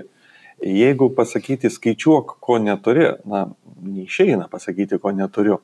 Jeigu 0.64 1.10
pasakyti 1.18 1.68
skaičiuok, 1.74 2.38
ko 2.40 2.58
neturi, 2.64 3.10
na, 3.28 3.50
neišeina 3.84 4.48
pasakyti, 4.52 5.02
ko 5.04 5.12
neturiu. 5.12 5.60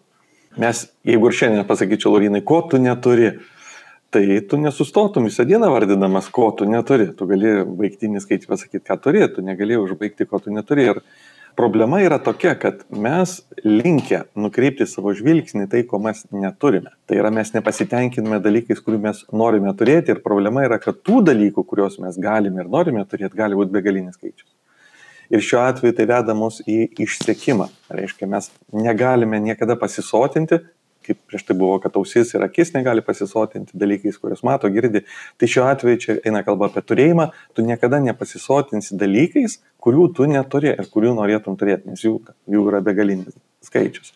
Mes, 0.60 0.84
jeigu 1.08 1.30
ir 1.30 1.40
šiandien 1.40 1.68
pasakyčiau, 1.70 2.12
Laurinai, 2.18 2.44
ko 2.44 2.60
tu 2.68 2.82
neturi, 2.82 3.38
tai 4.10 4.42
tu 4.50 4.58
nesustotum 4.58 5.28
visą 5.30 5.46
dieną 5.46 5.70
vardinamas, 5.72 6.30
ko 6.30 6.52
tu 6.52 6.66
neturi. 6.66 7.12
Tu 7.18 7.28
gali 7.30 7.60
baigtinį 7.66 8.22
skaičių 8.24 8.50
pasakyti, 8.50 8.86
ką 8.86 8.98
turi, 9.04 9.26
tu 9.34 9.44
negali 9.46 9.78
užbaigti, 9.78 10.28
ko 10.30 10.40
tu 10.42 10.54
neturi. 10.54 10.88
Ir 10.90 11.02
problema 11.60 12.00
yra 12.02 12.18
tokia, 12.24 12.56
kad 12.60 12.82
mes 12.90 13.40
linkę 13.66 14.24
nukreipti 14.40 14.88
savo 14.90 15.14
žvilgsnį 15.18 15.68
tai, 15.70 15.84
ko 15.90 16.02
mes 16.02 16.24
neturime. 16.34 16.96
Tai 17.10 17.20
yra 17.22 17.32
mes 17.34 17.54
nepasitenkiname 17.54 18.42
dalykais, 18.42 18.82
kurių 18.86 19.02
mes 19.10 19.22
norime 19.30 19.74
turėti 19.78 20.16
ir 20.16 20.24
problema 20.26 20.66
yra, 20.66 20.80
kad 20.82 21.04
tų 21.06 21.22
dalykų, 21.30 21.66
kuriuos 21.70 22.00
mes 22.02 22.18
galime 22.22 22.64
ir 22.64 22.72
norime 22.72 23.06
turėti, 23.06 23.38
gali 23.38 23.60
būti 23.60 23.76
begalinis 23.76 24.18
skaičius. 24.18 24.50
Ir 25.30 25.44
šiuo 25.46 25.62
atveju 25.62 25.94
tai 25.94 26.08
veda 26.10 26.34
mus 26.34 26.58
į 26.66 26.88
išsekimą. 27.06 27.68
Reiškia, 27.94 28.26
mes 28.32 28.50
negalime 28.74 29.38
niekada 29.44 29.76
pasisotinti, 29.78 30.64
kaip 31.06 31.20
prieš 31.30 31.46
tai 31.48 31.56
buvo, 31.58 31.78
kad 31.84 31.96
ausis 31.98 32.34
ir 32.36 32.44
akis 32.46 32.74
negali 32.76 33.02
pasisotinti 33.06 33.78
dalykais, 33.80 34.20
kuriuos 34.22 34.44
mato, 34.46 34.70
girdi. 34.74 35.04
Tai 35.40 35.50
šiuo 35.50 35.66
atveju 35.70 36.02
čia 36.04 36.18
eina 36.28 36.44
kalba 36.46 36.70
apie 36.70 36.84
turėjimą, 36.86 37.30
tu 37.58 37.66
niekada 37.66 38.02
nepasisotinsi 38.04 38.98
dalykais, 39.00 39.60
kurių 39.82 40.10
tu 40.18 40.28
neturi 40.30 40.74
ir 40.76 40.92
kurių 40.94 41.16
norėtum 41.18 41.58
turėti, 41.60 41.90
nes 41.90 42.04
jų, 42.06 42.20
jų 42.52 42.68
yra 42.72 42.84
begalinis 42.86 43.38
skaičius. 43.66 44.14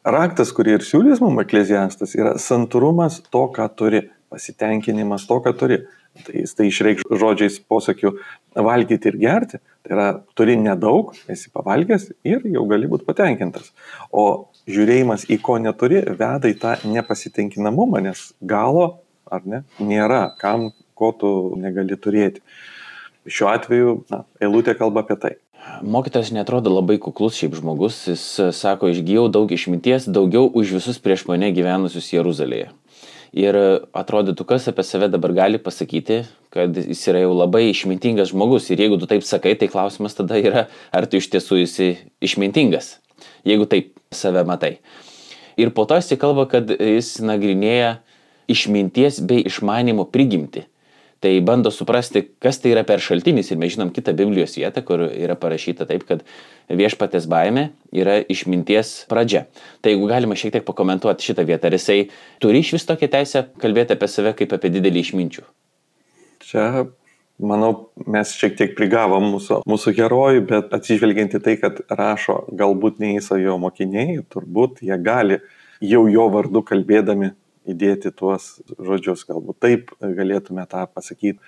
Raktas, 0.00 0.54
kurį 0.56 0.78
ir 0.78 0.84
siūlys 0.86 1.20
mums 1.20 1.42
ekleziastas, 1.44 2.16
yra 2.16 2.36
santūrumas 2.40 3.20
to, 3.28 3.44
ką 3.52 3.66
turi, 3.76 4.06
pasitenkinimas 4.32 5.26
to, 5.28 5.40
ką 5.44 5.52
turi. 5.60 5.82
Tai 6.26 6.34
jis 6.34 6.56
tai 6.58 6.66
išreikš 6.66 7.04
žodžiais 7.20 7.60
posakiu 7.70 8.16
valgyti 8.56 9.12
ir 9.12 9.18
gerti. 9.20 9.60
Tai 9.84 9.92
yra, 9.94 10.06
turi 10.36 10.56
nedaug, 10.58 11.12
esi 11.30 11.52
pavalgęs 11.54 12.08
ir 12.26 12.42
jau 12.50 12.64
gali 12.68 12.88
būti 12.90 13.06
patenkintas. 13.06 13.70
O 14.10 14.50
žiūrėjimas 14.70 15.26
į 15.30 15.38
ko 15.44 15.58
neturi 15.62 16.02
veda 16.06 16.50
į 16.50 16.56
tą 16.60 16.76
nepasitenkinamumą, 16.88 18.02
nes 18.04 18.30
galo, 18.40 19.02
ar 19.30 19.44
ne, 19.46 19.62
nėra, 19.82 20.28
kam, 20.40 20.70
ko 20.98 21.12
tu 21.16 21.30
negali 21.60 21.96
turėti. 21.96 22.42
Šiuo 23.30 23.50
atveju, 23.52 23.94
na, 24.12 24.24
eilutė 24.42 24.74
kalba 24.78 25.04
apie 25.04 25.16
tai. 25.20 25.32
Mokytas 25.84 26.30
netrodo 26.32 26.72
labai 26.72 26.96
kuklus 27.02 27.36
šiaip 27.36 27.58
žmogus, 27.58 27.98
jis 28.08 28.22
sako, 28.56 28.90
išgyjau 28.94 29.26
daug 29.32 29.50
išminties, 29.52 30.08
daugiau 30.08 30.48
už 30.48 30.72
visus 30.78 31.00
prieš 31.02 31.26
mane 31.28 31.52
gyvenusius 31.56 32.08
Jeruzalėje. 32.14 32.70
Ir 33.36 33.54
atrodytų, 33.94 34.42
kas 34.48 34.66
apie 34.72 34.82
save 34.82 35.06
dabar 35.12 35.30
gali 35.36 35.60
pasakyti, 35.62 36.24
kad 36.50 36.74
jis 36.80 37.04
yra 37.12 37.20
jau 37.22 37.36
labai 37.36 37.68
išmintingas 37.68 38.32
žmogus. 38.32 38.66
Ir 38.72 38.82
jeigu 38.82 38.98
tu 38.98 39.06
taip 39.06 39.22
sakai, 39.22 39.52
tai 39.54 39.68
klausimas 39.70 40.16
tada 40.18 40.40
yra, 40.40 40.64
ar 40.90 41.06
tu 41.06 41.20
iš 41.20 41.30
tiesų 41.30 41.60
esi 41.62 41.92
išmintingas 42.24 42.96
jeigu 43.44 43.66
taip 43.70 43.99
save 44.10 44.42
matai. 44.44 44.80
Ir 45.54 45.70
po 45.70 45.84
to 45.86 45.94
jis 45.94 46.16
kalba, 46.18 46.48
kad 46.50 46.66
jis 46.66 47.20
nagrinėja 47.22 48.00
išminties 48.50 49.20
bei 49.22 49.44
išmanimo 49.46 50.08
prigimti. 50.10 50.64
Tai 51.22 51.30
bando 51.44 51.70
suprasti, 51.70 52.24
kas 52.42 52.58
tai 52.58 52.72
yra 52.72 52.82
per 52.88 52.98
šaltinis 53.04 53.52
ir 53.52 53.60
mes 53.60 53.74
žinom 53.76 53.92
kitą 53.94 54.14
Biblijos 54.16 54.56
vietą, 54.56 54.82
kur 54.82 55.04
yra 55.04 55.36
parašyta 55.38 55.86
taip, 55.86 56.06
kad 56.08 56.24
viešpatės 56.66 57.28
baime 57.30 57.68
yra 57.92 58.18
išminties 58.24 59.04
pradžia. 59.10 59.44
Tai 59.84 59.92
jeigu 59.92 60.08
galima 60.10 60.34
šiek 60.34 60.56
tiek 60.56 60.66
pakomentuoti 60.66 61.28
šitą 61.28 61.44
vietą, 61.46 61.68
ar 61.68 61.76
jisai 61.76 62.00
turi 62.42 62.64
iš 62.64 62.72
vis 62.78 62.88
tokią 62.88 63.10
teisę 63.12 63.44
kalbėti 63.62 63.94
apie 63.94 64.08
save 64.10 64.32
kaip 64.38 64.56
apie 64.56 64.72
didelį 64.74 65.04
išminčių? 65.06 65.44
Čia 66.50 66.66
manau, 67.40 67.90
mes 68.06 68.34
šiek 68.36 68.56
tiek 68.58 68.74
prigavom 68.78 69.30
mūsų, 69.34 69.62
mūsų 69.68 69.94
herojų, 69.96 70.44
bet 70.50 70.74
atsižvelgiant 70.76 71.36
į 71.38 71.42
tai, 71.44 71.56
kad 71.60 71.80
rašo 71.88 72.42
galbūt 72.56 73.00
ne 73.02 73.16
įsajo 73.18 73.56
mokiniai, 73.62 74.20
turbūt 74.32 74.82
jie 74.86 74.98
gali 75.00 75.40
jau 75.80 76.04
jo 76.12 76.26
vardu 76.32 76.62
kalbėdami 76.66 77.32
įdėti 77.70 78.12
tuos 78.16 78.58
žodžius, 78.76 79.24
galbūt 79.28 79.60
taip 79.62 79.94
galėtume 80.00 80.64
tą 80.70 80.86
pasakyti. 80.90 81.38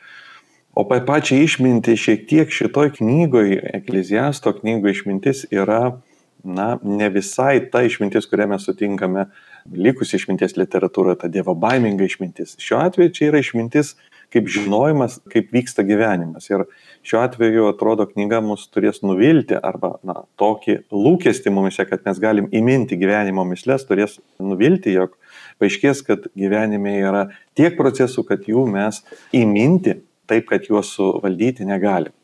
O 0.73 0.87
pačią 0.89 1.37
išmintį 1.45 1.99
šiek 2.01 2.23
tiek 2.31 2.53
šitoj 2.53 2.95
knygoje, 2.97 3.59
Ekleziasto 3.77 4.55
knygoje 4.57 4.97
išmintis 4.97 5.45
yra, 5.53 5.99
na, 6.45 6.79
ne 6.83 7.09
visai 7.13 7.59
ta 7.73 7.83
išmintis, 7.85 8.25
kurią 8.31 8.49
mes 8.55 8.65
sutinkame 8.65 9.27
likusi 9.69 10.17
išminties 10.17 10.57
literatūroje, 10.57 11.21
ta 11.21 11.29
dievo 11.29 11.55
baiminga 11.55 12.09
išmintis. 12.09 12.57
Šiuo 12.63 12.81
atveju 12.87 13.13
čia 13.19 13.29
yra 13.29 13.43
išmintis 13.45 13.93
kaip 14.33 14.49
žinojimas, 14.51 15.19
kaip 15.33 15.51
vyksta 15.55 15.85
gyvenimas. 15.87 16.49
Ir 16.51 16.65
šiuo 17.07 17.21
atveju 17.23 17.69
atrodo 17.71 18.07
knyga 18.09 18.41
mus 18.45 18.65
turės 18.73 19.03
nuvilti 19.05 19.59
arba 19.59 19.95
na, 20.07 20.23
tokį 20.41 20.79
lūkestį 20.93 21.53
mumise, 21.55 21.87
kad 21.89 22.07
mes 22.09 22.21
galim 22.23 22.49
įminti 22.55 22.99
gyvenimo 23.01 23.45
mislės, 23.49 23.85
turės 23.89 24.19
nuvilti, 24.41 24.95
jog 24.97 25.19
paaiškės, 25.63 26.03
kad 26.07 26.31
gyvenime 26.39 26.97
yra 27.03 27.27
tiek 27.59 27.77
procesų, 27.79 28.25
kad 28.29 28.49
jų 28.49 28.67
mes 28.73 29.03
įminti 29.37 30.01
taip, 30.31 30.49
kad 30.49 30.67
juos 30.71 30.95
suvaldyti 30.97 31.69
negalim. 31.69 32.15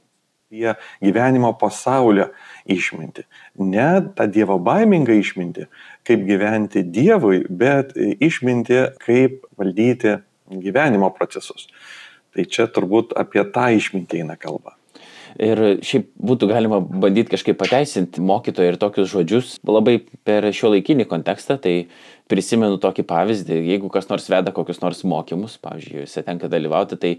Jie 0.48 0.72
gyvenimo 1.04 1.50
pasaulio 1.60 2.30
išminti. 2.64 3.26
Ne 3.60 3.88
tą 4.16 4.24
Dievo 4.32 4.56
baimingą 4.64 5.12
išminti, 5.20 5.66
kaip 6.08 6.22
gyventi 6.24 6.86
Dievui, 6.88 7.42
bet 7.50 7.92
išminti, 7.98 8.78
kaip 9.04 9.42
valdyti 9.60 10.16
gyvenimo 10.48 11.10
procesus. 11.12 11.68
Tai 12.36 12.44
čia 12.44 12.68
turbūt 12.70 13.14
apie 13.18 13.44
tą 13.54 13.70
išmintį 13.76 14.22
eina 14.22 14.36
kalba. 14.40 14.74
Ir 15.38 15.60
šiaip 15.84 16.08
būtų 16.24 16.48
galima 16.50 16.80
bandyti 16.80 17.30
kažkaip 17.34 17.58
pateisinti 17.60 18.22
mokytoją 18.24 18.72
ir 18.72 18.78
tokius 18.80 19.10
žodžius 19.12 19.52
labai 19.66 20.00
per 20.26 20.48
šio 20.56 20.72
laikinį 20.72 21.06
kontekstą. 21.10 21.58
Tai 21.62 21.74
prisimenu 22.28 22.80
tokį 22.82 23.04
pavyzdį, 23.08 23.60
jeigu 23.70 23.90
kas 23.92 24.10
nors 24.10 24.26
veda 24.32 24.52
kokius 24.56 24.82
nors 24.82 25.04
mokymus, 25.06 25.56
pavyzdžiui, 25.62 26.02
juose 26.02 26.24
tenka 26.26 26.50
dalyvauti, 26.50 26.98
tai 27.00 27.12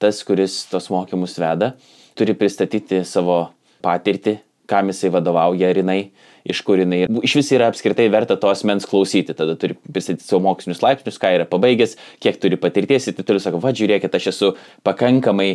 tas, 0.00 0.22
kuris 0.26 0.64
tos 0.70 0.90
mokymus 0.92 1.36
veda, 1.40 1.74
turi 2.18 2.34
pristatyti 2.36 3.02
savo 3.08 3.42
patirtį, 3.84 4.38
kam 4.70 4.90
jisai 4.92 5.12
vadovauja, 5.14 5.70
ar 5.70 5.80
jinai 5.80 6.00
iš 6.44 6.62
kur 6.66 6.80
jinai 6.80 7.04
iš 7.26 7.36
vis 7.40 7.52
yra 7.56 7.70
apskritai 7.70 8.08
verta 8.12 8.36
to 8.40 8.50
asmens 8.52 8.88
klausyti. 8.88 9.36
Tada 9.36 9.56
turi 9.60 9.76
pristatyti 9.80 10.26
savo 10.26 10.42
mokslinius 10.46 10.82
laipsnius, 10.84 11.20
ką 11.20 11.34
yra 11.38 11.48
pabaigęs, 11.50 11.96
kiek 12.22 12.40
turi 12.40 12.60
patirties 12.60 13.10
ir 13.10 13.20
turi 13.20 13.42
sakyti, 13.42 13.62
va, 13.64 13.74
žiūrėkit, 13.76 14.16
aš 14.16 14.32
esu 14.34 14.54
pakankamai 14.86 15.52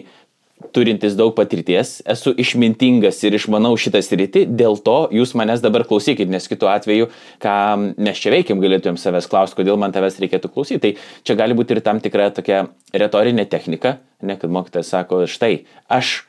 turintis 0.75 1.15
daug 1.19 1.33
patirties, 1.35 1.97
esu 2.07 2.31
išmintingas 2.39 3.19
ir 3.27 3.35
išmanau 3.35 3.73
šitą 3.79 3.99
sritį, 4.03 4.45
dėl 4.55 4.77
to 4.83 4.95
jūs 5.13 5.33
manęs 5.37 5.63
dabar 5.63 5.83
klausykit, 5.87 6.29
nes 6.31 6.47
kitu 6.47 6.69
atveju, 6.71 7.09
ką 7.43 7.55
mes 7.99 8.21
čia 8.21 8.31
veikiam, 8.33 8.61
galėtumėm 8.63 8.99
savęs 8.99 9.27
klausti, 9.31 9.59
kodėl 9.59 9.79
man 9.81 9.93
tavęs 9.95 10.19
reikėtų 10.23 10.51
klausyti. 10.53 10.81
Tai 10.85 11.23
čia 11.27 11.37
gali 11.39 11.57
būti 11.57 11.75
ir 11.75 11.83
tam 11.85 11.99
tikra 12.03 12.29
tokia 12.35 12.65
retorinė 12.95 13.47
technika, 13.51 13.97
ne 14.23 14.39
kad 14.39 14.51
mokytas 14.51 14.91
sako, 14.95 15.25
štai, 15.29 15.65
aš 15.91 16.21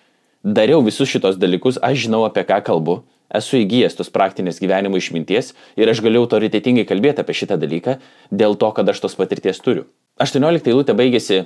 dariau 0.42 0.82
visus 0.86 1.10
šitos 1.10 1.38
dalykus, 1.38 1.78
aš 1.82 2.06
žinau 2.06 2.24
apie 2.26 2.46
ką 2.46 2.60
kalbu, 2.66 3.04
esu 3.34 3.60
įgyjęs 3.62 3.98
tos 3.98 4.10
praktinės 4.14 4.60
gyvenimo 4.62 4.98
išminties 5.00 5.52
ir 5.76 5.90
aš 5.90 6.02
galiu 6.04 6.24
autoritetingai 6.24 6.86
kalbėti 6.88 7.22
apie 7.24 7.36
šitą 7.36 7.58
dalyką 7.60 7.98
dėl 8.30 8.58
to, 8.60 8.72
kad 8.72 8.88
aš 8.88 9.02
tos 9.04 9.16
patirties 9.18 9.60
turiu. 9.62 9.86
18 10.22 10.70
eilutė 10.70 10.94
baigėsi 10.96 11.44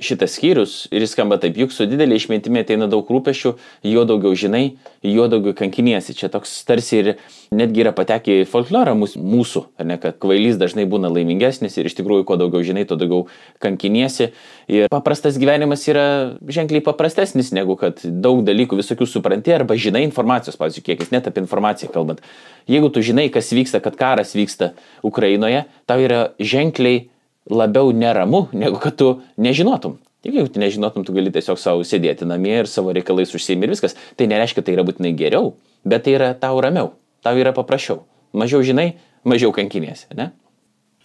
šitas 0.00 0.34
skyrius 0.36 0.74
ir 0.90 1.04
jis 1.04 1.14
skamba 1.14 1.38
taip, 1.40 1.58
juk 1.60 1.72
su 1.74 1.86
didelė 1.88 2.18
išmintimi 2.18 2.62
ateina 2.64 2.88
daug 2.90 3.08
rūpešių, 3.10 3.52
juo 3.86 4.04
daugiau 4.08 4.36
žinai, 4.38 4.62
juo 5.06 5.26
daugiau 5.30 5.54
kankiniesi. 5.56 6.16
Čia 6.16 6.30
toks 6.32 6.52
tarsi 6.68 6.98
ir 7.00 7.10
netgi 7.54 7.84
yra 7.84 7.92
patekę 7.96 8.40
į 8.42 8.48
folklorą 8.50 8.94
mūsų, 8.98 9.64
ar 9.80 9.88
ne, 9.90 9.98
kad 10.02 10.18
kvailys 10.22 10.58
dažnai 10.60 10.86
būna 10.90 11.10
laimingesnis 11.12 11.76
ir 11.78 11.90
iš 11.90 11.98
tikrųjų, 12.00 12.26
kuo 12.28 12.38
daugiau 12.40 12.64
žinai, 12.66 12.86
tuo 12.88 12.98
daugiau 13.00 13.26
kankiniesi. 13.62 14.30
Ir 14.70 14.90
paprastas 14.92 15.38
gyvenimas 15.40 15.86
yra 15.90 16.06
ženkliai 16.48 16.84
paprastesnis 16.86 17.52
negu 17.56 17.76
kad 17.80 18.02
daug 18.04 18.44
dalykų 18.46 18.80
visokių 18.80 19.08
supranti 19.08 19.54
arba 19.54 19.78
žinai 19.78 20.04
informacijos, 20.06 20.58
pavyzdžiui, 20.60 20.86
kiekis 20.90 21.14
net 21.14 21.30
apie 21.30 21.44
informaciją 21.44 21.92
kalbant. 21.94 22.22
Jeigu 22.70 22.90
tu 22.92 23.02
žinai, 23.04 23.28
kas 23.32 23.50
vyksta, 23.54 23.80
kad 23.82 23.96
karas 23.98 24.36
vyksta 24.36 24.74
Ukrainoje, 25.06 25.64
tau 25.90 25.98
yra 26.02 26.30
ženkliai 26.38 27.08
labiau 27.48 27.92
neramu, 27.96 28.48
negu 28.52 28.80
kad 28.82 28.98
tu 28.98 29.20
nežinotum. 29.40 29.98
Tik 30.20 30.36
jeigu 30.36 30.52
tu 30.52 30.60
nežinotum, 30.60 31.04
tu 31.06 31.14
gali 31.16 31.32
tiesiog 31.32 31.56
savo 31.56 31.84
sėdėti 31.86 32.28
namie 32.28 32.58
ir 32.60 32.68
savo 32.68 32.92
reikalais 32.92 33.32
užsiimi 33.32 33.64
ir 33.64 33.72
viskas. 33.72 33.96
Tai 34.20 34.28
nereiškia, 34.28 34.64
tai 34.66 34.74
yra 34.76 34.84
būtinai 34.84 35.14
geriau, 35.16 35.54
bet 35.88 36.04
tai 36.04 36.18
yra 36.18 36.34
tau 36.36 36.60
ramiau, 36.60 36.92
tau 37.24 37.40
yra 37.40 37.54
paprasčiau. 37.56 38.02
Mažiau 38.36 38.60
žinai, 38.66 38.92
mažiau 39.24 39.54
kankinėsi, 39.56 40.10
ne? 40.18 40.28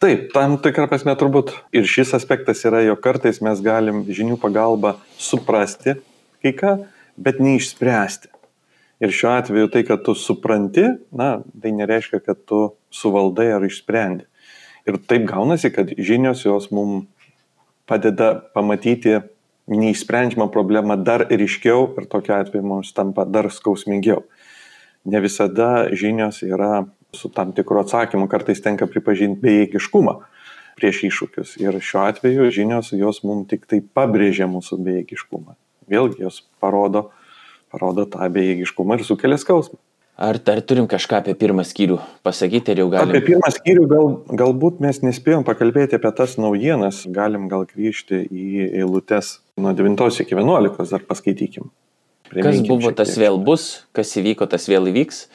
Taip, 0.04 0.27
tam 0.36 0.58
tikrą 0.60 0.89
prasme 0.92 1.15
turbūt 1.15 1.54
ir 1.74 1.88
šis 1.88 2.12
aspektas 2.18 2.65
yra, 2.68 2.84
jog 2.84 3.00
kartais 3.00 3.39
mes 3.42 3.62
galim 3.63 4.04
žinių 4.12 4.36
pagalba 4.42 4.98
suprasti 5.15 5.96
kai 6.44 6.51
ką, 6.54 6.74
bet 7.15 7.39
neišspręsti. 7.39 8.30
Ir 9.04 9.12
šiuo 9.12 9.32
atveju 9.34 9.72
tai, 9.72 9.84
kad 9.88 10.04
tu 10.06 10.13
supranti, 10.15 10.86
na, 11.15 11.39
tai 11.62 11.72
nereiškia, 11.75 12.22
kad 12.24 12.44
tu 12.48 12.60
suvaldai 12.94 13.50
ar 13.56 13.65
išsprendi. 13.68 14.27
Ir 14.86 15.00
taip 15.10 15.25
gaunasi, 15.30 15.72
kad 15.74 15.89
žinios 15.98 16.44
jos 16.46 16.70
mums 16.74 17.08
padeda 17.89 18.34
pamatyti 18.54 19.20
neįsprendžiamą 19.70 20.48
problemą 20.54 20.98
dar 21.01 21.25
ryškiau 21.30 21.88
ir 21.98 22.06
tokiu 22.10 22.36
atveju 22.38 22.65
mums 22.65 22.94
tampa 22.94 23.25
dar 23.25 23.50
skausmingiau. 23.54 24.24
Ne 25.06 25.22
visada 25.22 25.88
žinios 25.94 26.42
yra 26.46 26.86
su 27.13 27.30
tam 27.34 27.54
tikru 27.54 27.82
atsakymu, 27.82 28.27
kartais 28.30 28.62
tenka 28.62 28.88
pripažinti 28.89 29.42
bejėgiškumą 29.42 30.15
prieš 30.75 31.06
iššūkius. 31.10 31.56
Ir 31.63 31.77
šiuo 31.80 32.04
atveju 32.10 32.50
žinios 32.54 32.92
jos 32.94 33.22
mums 33.24 33.48
tik 33.51 33.65
tai 33.70 33.80
pabrėžia 33.82 34.50
mūsų 34.51 34.82
bejėgiškumą. 34.86 35.56
Vėlgi 35.89 36.25
jos 36.25 36.42
parodo, 36.62 37.10
parodo 37.72 38.06
tą 38.10 38.27
bejėgiškumą 38.34 39.00
ir 39.00 39.06
sukelia 39.08 39.39
skausmą. 39.42 39.80
Ar 40.16 40.38
dar 40.40 40.62
turim 40.64 40.86
kažką 40.88 41.18
apie 41.20 41.34
pirmą 41.36 41.66
skyrių 41.68 41.98
pasakyti, 42.24 42.72
ar 42.72 42.80
jau 42.80 42.86
galime? 42.94 43.18
Apie 43.18 43.34
pirmą 43.34 43.50
skyrių 43.52 43.88
gal, 43.92 44.06
galbūt 44.40 44.78
mes 44.80 45.02
nespėjom 45.04 45.44
pakalbėti 45.44 45.98
apie 45.98 46.12
tas 46.16 46.38
naujienas, 46.40 47.02
galim 47.12 47.50
gal 47.52 47.66
grįžti 47.68 48.22
į 48.24 48.70
eilutes 48.80 49.42
nuo 49.60 49.74
9 49.76 50.22
iki 50.24 50.38
11, 50.40 50.88
dar 50.94 51.04
paskaitykim. 51.10 51.68
Priminkim 52.32 52.64
kas 52.64 52.70
buvo, 52.70 52.94
tas 52.96 53.12
vėl 53.20 53.42
bus, 53.44 53.84
kas 53.92 54.16
įvyko, 54.16 54.48
tas 54.48 54.70
vėl 54.72 54.88
įvyks. 54.94 55.26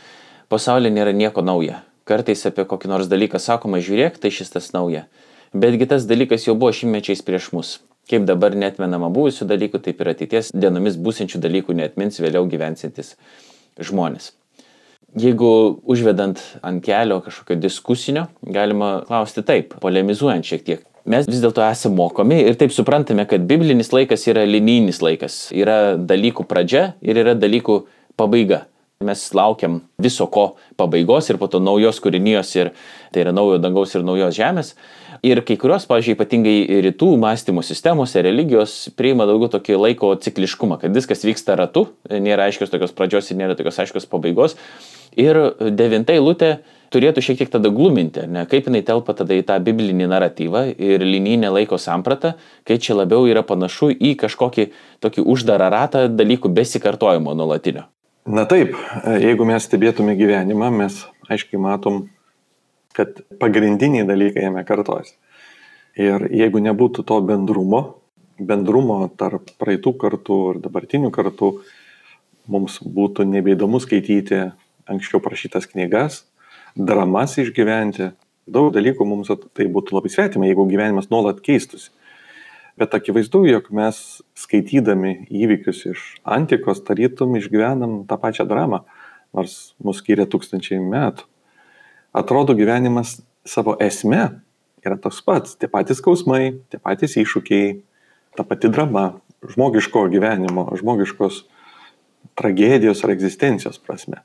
Pasaulyje 0.48 0.96
nėra 0.96 1.12
nieko 1.12 1.44
nauja. 1.44 1.84
Kartais 2.08 2.48
apie 2.48 2.64
kokį 2.64 2.88
nors 2.88 3.12
dalyką 3.12 3.36
sakoma, 3.36 3.84
žiūrėk, 3.84 4.16
tai 4.16 4.32
šis 4.32 4.56
tas 4.56 4.72
nauja. 4.72 5.04
Betgi 5.52 5.92
tas 5.92 6.08
dalykas 6.08 6.48
jau 6.48 6.56
buvo 6.56 6.72
šimmečiais 6.72 7.20
prieš 7.20 7.52
mus. 7.52 7.76
Kaip 8.08 8.24
dabar 8.24 8.56
netmenama 8.56 9.12
buvusių 9.12 9.44
dalykų, 9.44 9.84
taip 9.84 10.00
ir 10.00 10.14
ateities 10.16 10.54
dienomis 10.56 10.96
būsinčių 10.96 11.44
dalykų 11.44 11.76
netmins 11.84 12.18
vėliau 12.24 12.48
gyvensintis 12.48 13.18
žmonės 13.78 14.32
jeigu 15.18 15.80
užvedant 15.88 16.40
ant 16.62 16.84
kelio 16.84 17.20
kažkokio 17.24 17.58
diskusinio, 17.60 18.28
galima 18.42 19.00
klausti 19.08 19.44
taip, 19.46 19.74
polemizuojant 19.82 20.46
šiek 20.46 20.64
tiek. 20.66 20.86
Mes 21.10 21.26
vis 21.26 21.40
dėlto 21.40 21.64
esame 21.64 21.96
mokomi 21.96 22.42
ir 22.44 22.58
taip 22.60 22.74
suprantame, 22.76 23.24
kad 23.26 23.46
biblinis 23.48 23.90
laikas 23.94 24.26
yra 24.28 24.44
linijinis 24.46 25.00
laikas. 25.02 25.46
Yra 25.56 25.96
dalykų 25.96 26.44
pradžia 26.46 26.92
ir 27.00 27.18
yra 27.22 27.34
dalykų 27.38 27.80
pabaiga. 28.20 28.66
Mes 29.00 29.22
laukiam 29.32 29.78
viso 29.96 30.26
ko 30.28 30.58
pabaigos 30.76 31.30
ir 31.32 31.38
po 31.40 31.46
to 31.48 31.56
naujos 31.56 32.02
kūrinijos 32.04 32.50
ir 32.58 32.74
tai 33.14 33.22
yra 33.22 33.32
naujo 33.32 33.56
dangaus 33.56 33.94
ir 33.96 34.04
naujos 34.04 34.36
žemės. 34.36 34.74
Ir 35.24 35.40
kai 35.48 35.56
kurios, 35.60 35.86
pavyzdžiui, 35.88 36.18
ypatingai 36.18 36.82
rytų 36.84 37.08
mąstymo 37.20 37.64
sistemose, 37.64 38.20
religijos 38.24 38.90
priima 38.96 39.24
daugiau 39.28 39.48
tokį 39.56 39.80
laiko 39.80 40.12
cikliškumą, 40.20 40.78
kad 40.84 40.92
viskas 40.92 41.24
vyksta 41.24 41.56
ratu, 41.56 41.86
nėra 42.12 42.50
aiškios 42.50 42.72
tokios 42.72 42.92
pradžios 42.96 43.32
ir 43.32 43.40
nėra 43.40 43.56
tokios 43.56 43.80
aiškios 43.80 44.08
pabaigos. 44.08 44.58
Ir 45.18 45.38
devinta 45.74 46.14
eilutė 46.14 46.58
turėtų 46.90 47.22
šiek 47.22 47.40
tiek 47.40 47.50
tada 47.52 47.70
gluminti, 47.74 48.24
ne, 48.30 48.44
kaip 48.50 48.66
jinai 48.68 48.82
telpa 48.86 49.14
tada 49.18 49.36
į 49.38 49.44
tą 49.46 49.56
biblinį 49.62 50.08
naratyvą 50.10 50.64
ir 50.74 51.04
linijinę 51.06 51.52
laiko 51.54 51.78
sampratą, 51.78 52.34
kai 52.66 52.78
čia 52.82 52.98
labiau 52.98 53.28
yra 53.30 53.44
panašu 53.46 53.92
į 53.94 54.16
kažkokį 54.20 54.68
tokį 55.02 55.24
uždarą 55.34 55.70
ratą 55.72 56.04
dalykų 56.10 56.50
besikartojimo 56.54 57.34
nuolatinio. 57.38 57.86
Na 58.30 58.44
taip, 58.46 58.74
jeigu 59.22 59.46
mes 59.48 59.64
stebėtume 59.64 60.14
gyvenimą, 60.18 60.70
mes 60.82 60.98
aiškiai 61.30 61.62
matom, 61.62 62.08
kad 62.94 63.22
pagrindiniai 63.40 64.06
dalykai 64.06 64.44
jame 64.48 64.64
kartojasi. 64.66 65.14
Ir 65.98 66.26
jeigu 66.30 66.60
nebūtų 66.62 67.04
to 67.06 67.18
bendrumo, 67.26 67.82
bendrumo 68.38 69.02
tarp 69.18 69.50
praeitų 69.60 69.94
kartų 70.00 70.40
ir 70.52 70.60
dabartinių 70.64 71.10
kartų, 71.14 71.52
mums 72.50 72.78
būtų 72.82 73.26
nebeįdomu 73.30 73.80
skaityti 73.82 74.50
anksčiau 74.90 75.22
prašytas 75.22 75.68
knygas, 75.70 76.24
dramas 76.76 77.36
išgyventi. 77.40 78.12
Daug 78.50 78.72
dalykų 78.74 79.06
mums 79.06 79.30
tai 79.54 79.68
būtų 79.70 79.94
labai 79.94 80.10
svetima, 80.10 80.48
jeigu 80.48 80.66
gyvenimas 80.70 81.10
nuolat 81.12 81.42
keistųsi. 81.44 81.92
Bet 82.80 82.94
akivaizdu, 82.96 83.44
jog 83.46 83.68
mes 83.76 83.96
skaitydami 84.38 85.26
įvykius 85.28 85.82
iš 85.90 86.04
antikos 86.24 86.80
tarytum 86.86 87.36
išgyvenam 87.38 88.04
tą 88.08 88.16
pačią 88.18 88.46
dramą, 88.48 88.84
nors 89.36 89.74
mus 89.84 90.00
skiria 90.00 90.26
tūkstančiai 90.30 90.80
metų. 90.82 91.26
Atrodo, 92.16 92.56
gyvenimas 92.58 93.18
savo 93.46 93.76
esme 93.82 94.40
yra 94.86 94.96
toks 94.96 95.20
pats. 95.26 95.58
Tie 95.60 95.68
patys 95.70 96.00
skausmai, 96.00 96.56
tie 96.72 96.80
patys 96.82 97.18
iššūkiai, 97.20 97.76
ta 98.38 98.46
pati 98.48 98.70
drama, 98.72 99.20
žmogiško 99.44 100.06
gyvenimo, 100.12 100.66
žmogiškos 100.80 101.44
tragedijos 102.38 103.04
ar 103.04 103.14
egzistencijos 103.14 103.80
prasme. 103.84 104.22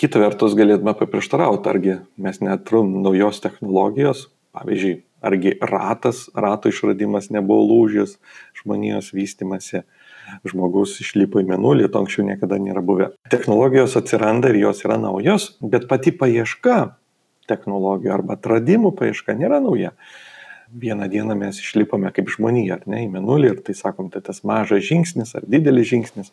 Kita 0.00 0.16
vertus 0.16 0.54
galėtume 0.56 0.94
paprieštarauti, 0.96 1.68
argi 1.68 1.94
mes 2.16 2.38
netrum 2.40 3.02
naujos 3.04 3.42
technologijos, 3.44 4.30
pavyzdžiui, 4.56 4.94
argi 5.20 5.50
ratas, 5.60 6.22
rato 6.32 6.70
išradimas 6.72 7.28
nebuvo 7.28 7.66
lūžis 7.68 8.14
žmonijos 8.62 9.10
vystimasi, 9.12 9.82
žmogus 10.48 10.94
išlipo 11.04 11.42
į 11.42 11.50
menulį, 11.50 11.90
to 11.92 12.00
anksčiau 12.00 12.24
niekada 12.30 12.56
nėra 12.56 12.80
buvę. 12.80 13.10
Technologijos 13.28 13.98
atsiranda 14.00 14.48
ir 14.48 14.62
jos 14.62 14.80
yra 14.86 14.96
naujos, 15.02 15.50
bet 15.60 15.84
pati 15.90 16.14
paieška 16.16 16.78
technologijų 17.52 18.16
arba 18.16 18.38
atradimų 18.38 18.94
paieška 18.96 19.36
nėra 19.36 19.60
nauja. 19.60 19.92
Vieną 20.80 21.10
dieną 21.12 21.36
mes 21.36 21.60
išlipome 21.60 22.08
kaip 22.16 22.32
žmonija, 22.32 22.80
ar 22.80 22.88
ne, 22.88 23.04
į 23.04 23.12
menulį 23.18 23.52
ir 23.52 23.60
tai 23.68 23.76
sakom, 23.76 24.08
tai 24.08 24.24
tas 24.24 24.40
mažas 24.48 24.80
žingsnis 24.88 25.36
ar 25.36 25.44
didelis 25.44 25.92
žingsnis 25.92 26.32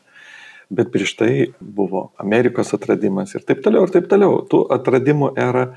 bet 0.69 0.91
prieš 0.91 1.15
tai 1.19 1.31
buvo 1.59 2.11
Amerikos 2.19 2.73
atradimas 2.75 3.33
ir 3.35 3.45
taip 3.47 3.63
toliau, 3.65 3.87
ir 3.87 3.93
taip 3.93 4.09
toliau. 4.11 4.41
Tų 4.49 4.65
atradimų 4.75 5.31
era, 5.39 5.69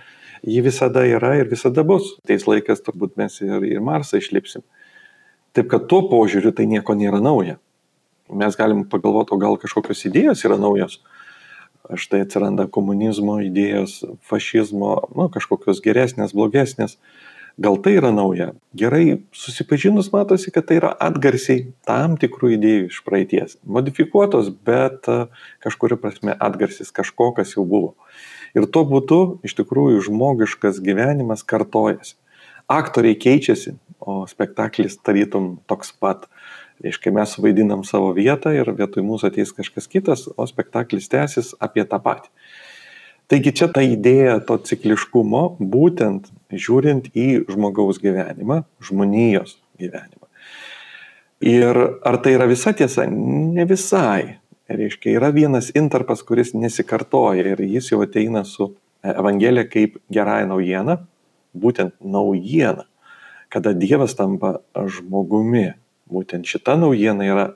ji 0.42 0.62
visada 0.64 1.04
yra 1.06 1.36
ir 1.40 1.50
visada 1.50 1.84
bus. 1.86 2.16
Teis 2.26 2.46
laikas 2.48 2.82
turbūt 2.86 3.16
mes 3.20 3.40
ir 3.44 3.66
į 3.70 3.80
Marsą 3.84 4.20
išlipsim. 4.20 4.64
Taip 5.54 5.70
kad 5.70 5.88
tuo 5.90 6.04
požiūriu 6.10 6.52
tai 6.54 6.66
nieko 6.70 6.94
nėra 6.94 7.22
nauja. 7.22 7.58
Mes 8.30 8.54
galim 8.58 8.84
pagalvoti, 8.86 9.34
o 9.34 9.40
gal 9.42 9.58
kažkokios 9.58 10.04
idėjos 10.06 10.44
yra 10.46 10.58
naujos. 10.60 11.00
Štai 11.98 12.22
atsiranda 12.22 12.68
komunizmo 12.70 13.40
idėjos, 13.42 14.04
fašizmo, 14.30 14.92
nu, 15.16 15.26
kažkokios 15.34 15.80
geresnės, 15.82 16.34
blogesnės 16.36 16.98
gal 17.58 17.78
tai 17.82 17.96
yra 17.98 18.10
nauja. 18.14 18.52
Gerai 18.76 19.20
susipažinus 19.34 20.10
matosi, 20.12 20.52
kad 20.54 20.68
tai 20.68 20.78
yra 20.80 20.92
atgarsiai 21.08 21.70
tam 21.88 22.16
tikrų 22.20 22.54
idėjų 22.56 22.86
iš 22.90 23.00
praeities. 23.06 23.58
Modifikuotos, 23.64 24.50
bet 24.66 25.08
e, 25.10 25.24
kažkuria 25.64 25.98
prasme 26.00 26.36
atgarsis 26.38 26.92
kažko, 26.94 27.32
kas 27.36 27.56
jau 27.56 27.66
buvo. 27.66 27.94
Ir 28.54 28.66
tuo 28.66 28.84
būdu 28.88 29.20
iš 29.46 29.56
tikrųjų 29.60 30.02
žmogiškas 30.08 30.80
gyvenimas 30.84 31.46
kartojasi. 31.46 32.16
Aktoriai 32.70 33.18
keičiasi, 33.18 33.74
o 34.00 34.24
spektaklis 34.30 34.98
tarytum 35.04 35.58
toks 35.70 35.92
pat. 35.92 36.26
Reiškia, 36.80 37.12
mes 37.12 37.34
vaidinam 37.36 37.82
savo 37.84 38.14
vietą 38.16 38.54
ir 38.56 38.70
vietoj 38.72 39.04
mūsų 39.04 39.28
ateis 39.28 39.50
kažkas 39.52 39.88
kitas, 39.90 40.24
o 40.32 40.46
spektaklis 40.48 41.10
tęsis 41.12 41.52
apie 41.60 41.84
tą 41.84 41.98
patį. 42.00 42.30
Taigi 43.30 43.52
čia 43.54 43.68
ta 43.70 43.82
idėja 43.84 44.40
to 44.42 44.56
cikliškumo, 44.64 45.42
būtent 45.60 46.30
žiūrint 46.50 47.10
į 47.14 47.46
žmogaus 47.50 48.00
gyvenimą, 48.02 48.62
žmonijos 48.82 49.56
gyvenimą. 49.80 50.26
Ir 51.40 51.76
ar 52.04 52.18
tai 52.20 52.34
yra 52.36 52.46
visa 52.50 52.74
tiesa? 52.76 53.06
Ne 53.08 53.64
visai. 53.68 54.36
Reiškia, 54.70 55.16
yra 55.18 55.32
vienas 55.34 55.72
intarpas, 55.74 56.22
kuris 56.22 56.52
nesikartoja 56.54 57.54
ir 57.54 57.62
jis 57.64 57.90
jau 57.90 58.02
ateina 58.04 58.44
su 58.46 58.68
Evangelija 59.02 59.64
kaip 59.66 59.96
gerąją 60.12 60.46
naujieną, 60.50 60.96
būtent 61.56 61.96
naujieną, 62.04 62.84
kada 63.50 63.72
Dievas 63.74 64.14
tampa 64.14 64.60
žmogumi, 64.76 65.72
būtent 66.10 66.46
šita 66.46 66.76
naujiena 66.78 67.26
yra 67.26 67.46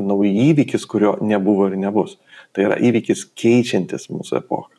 naujas 0.00 0.38
įvykis, 0.46 0.86
kurio 0.88 1.16
nebuvo 1.20 1.68
ir 1.68 1.76
nebus. 1.76 2.16
Tai 2.52 2.70
yra 2.70 2.78
įvykis 2.80 3.26
keičiantis 3.36 4.08
mūsų 4.12 4.38
epochą. 4.40 4.72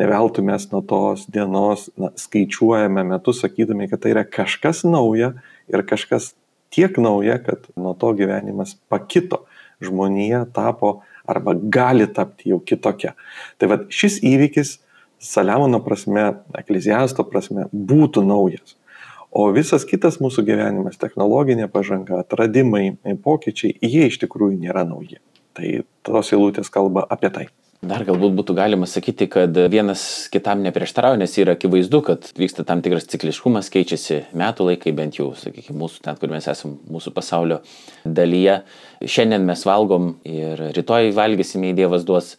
Neveltui 0.00 0.44
mes 0.46 0.64
nuo 0.72 0.80
tos 0.86 1.26
dienos 1.28 1.88
na, 2.00 2.12
skaičiuojame 2.16 3.04
metus, 3.04 3.42
sakydami, 3.44 3.88
kad 3.90 4.00
tai 4.00 4.14
yra 4.14 4.24
kažkas 4.24 4.82
nauja 4.88 5.34
ir 5.68 5.84
kažkas 5.86 6.32
tiek 6.72 6.96
nauja, 7.02 7.36
kad 7.44 7.68
nuo 7.76 7.92
to 7.98 8.14
gyvenimas 8.16 8.76
pakito. 8.88 9.44
Žmonija 9.80 10.44
tapo 10.52 11.00
arba 11.28 11.54
gali 11.54 12.06
tapti 12.12 12.50
jau 12.52 12.60
kitokia. 12.64 13.14
Tai 13.58 13.70
vad 13.72 13.88
šis 13.92 14.20
įvykis 14.24 14.78
Saliamono 15.20 15.82
prasme, 15.84 16.22
ekleziasto 16.56 17.26
prasme 17.28 17.66
būtų 17.72 18.22
naujas. 18.24 18.78
O 19.30 19.44
visas 19.52 19.84
kitas 19.84 20.16
mūsų 20.18 20.46
gyvenimas, 20.48 20.96
technologinė 20.98 21.68
pažanga, 21.70 22.22
atradimai, 22.24 22.96
pokyčiai, 23.22 23.76
jie 23.84 24.08
iš 24.08 24.16
tikrųjų 24.24 24.56
nėra 24.64 24.86
nauji. 24.88 25.20
Tai 25.54 25.82
tos 26.08 26.32
eilutės 26.32 26.72
kalba 26.72 27.04
apie 27.04 27.30
tai. 27.36 27.46
Dar 27.80 28.02
galbūt 28.04 28.34
būtų 28.36 28.52
galima 28.58 28.84
sakyti, 28.84 29.24
kad 29.32 29.56
vienas 29.72 30.02
kitam 30.28 30.60
neprieštarauja, 30.66 31.16
nes 31.22 31.32
yra 31.40 31.54
akivaizdu, 31.56 32.02
kad 32.04 32.26
vyksta 32.36 32.60
tam 32.68 32.82
tikras 32.84 33.06
cikliškumas, 33.08 33.70
keičiasi 33.72 34.18
metų 34.36 34.66
laikai, 34.66 34.92
bent 34.98 35.16
jau, 35.16 35.30
sakykime, 35.40 35.78
mūsų 35.80 36.02
ten, 36.04 36.18
kur 36.20 36.28
mes 36.28 36.44
esame, 36.52 36.76
mūsų 36.92 37.14
pasaulio 37.16 37.62
dalyje. 38.04 38.58
Šiandien 39.00 39.48
mes 39.48 39.64
valgom 39.64 40.10
ir 40.28 40.60
rytoj 40.76 41.08
valgysime, 41.16 41.72
į 41.72 41.78
Dievas 41.80 42.04
duos 42.04 42.34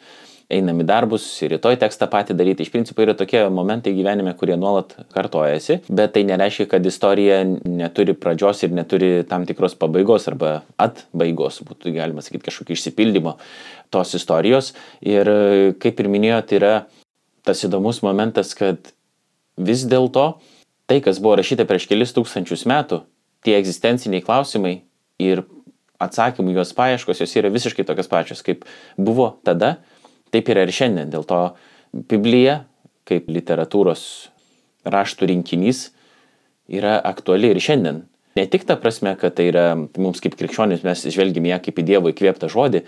einam 0.52 0.82
į 0.84 0.86
darbus 0.90 1.26
rytoj 1.52 1.78
teks 1.82 2.00
tą 2.00 2.08
patį 2.12 2.36
daryti. 2.40 2.66
Iš 2.66 2.72
principo 2.74 3.04
yra 3.04 3.16
tokie 3.18 3.44
momentai 3.54 3.94
gyvenime, 3.96 4.34
kurie 4.38 4.58
nuolat 4.60 4.94
kartojasi, 5.16 5.82
bet 5.90 6.16
tai 6.16 6.24
nereiškia, 6.28 6.68
kad 6.72 6.86
istorija 6.88 7.42
neturi 7.48 8.16
pradžios 8.18 8.64
ir 8.66 8.76
neturi 8.76 9.12
tam 9.30 9.46
tikros 9.50 9.78
pabaigos 9.80 10.28
arba 10.32 10.54
atbaigos, 10.82 11.62
būtų 11.68 11.96
galima 11.96 12.24
sakyti 12.26 12.50
kažkokio 12.50 12.78
išsipildymo 12.78 13.38
tos 13.94 14.16
istorijos. 14.18 14.74
Ir 15.02 15.30
kaip 15.82 16.04
ir 16.04 16.12
minėjote, 16.12 16.60
yra 16.60 16.74
tas 17.48 17.64
įdomus 17.66 18.04
momentas, 18.06 18.54
kad 18.58 18.94
vis 19.58 19.86
dėlto 19.90 20.36
tai, 20.90 21.00
kas 21.04 21.22
buvo 21.24 21.38
rašyta 21.40 21.66
prieš 21.70 21.88
kelis 21.90 22.14
tūkstančius 22.16 22.68
metų, 22.70 23.04
tie 23.46 23.56
egzistenciniai 23.58 24.24
klausimai 24.26 24.82
ir 25.22 25.46
atsakymų 26.02 26.56
juos 26.58 26.74
paieškos, 26.78 27.22
jos 27.22 27.36
yra 27.38 27.52
visiškai 27.54 27.86
tokios 27.86 28.10
pačios, 28.12 28.42
kaip 28.46 28.66
buvo 28.98 29.36
tada 29.46 29.78
Taip 30.32 30.52
yra 30.52 30.66
ir 30.66 30.74
šiandien. 30.76 31.12
Dėl 31.12 31.26
to 31.28 31.42
Biblija, 31.92 32.62
kaip 33.08 33.28
literatūros 33.32 34.04
raštų 34.88 35.30
rinkinys, 35.32 35.90
yra 36.72 36.98
aktuali 37.04 37.52
ir 37.52 37.60
šiandien. 37.62 38.06
Ne 38.40 38.46
tik 38.48 38.64
ta 38.68 38.78
prasme, 38.80 39.18
kad 39.20 39.36
tai 39.36 39.50
yra 39.52 39.66
mums 39.76 40.24
kaip 40.24 40.38
krikščionis, 40.40 40.86
mes 40.88 41.04
žvelgime 41.12 41.52
ją 41.52 41.60
kaip 41.66 41.82
į 41.82 41.88
Dievo 41.90 42.14
įkvėptą 42.14 42.48
žodį, 42.52 42.86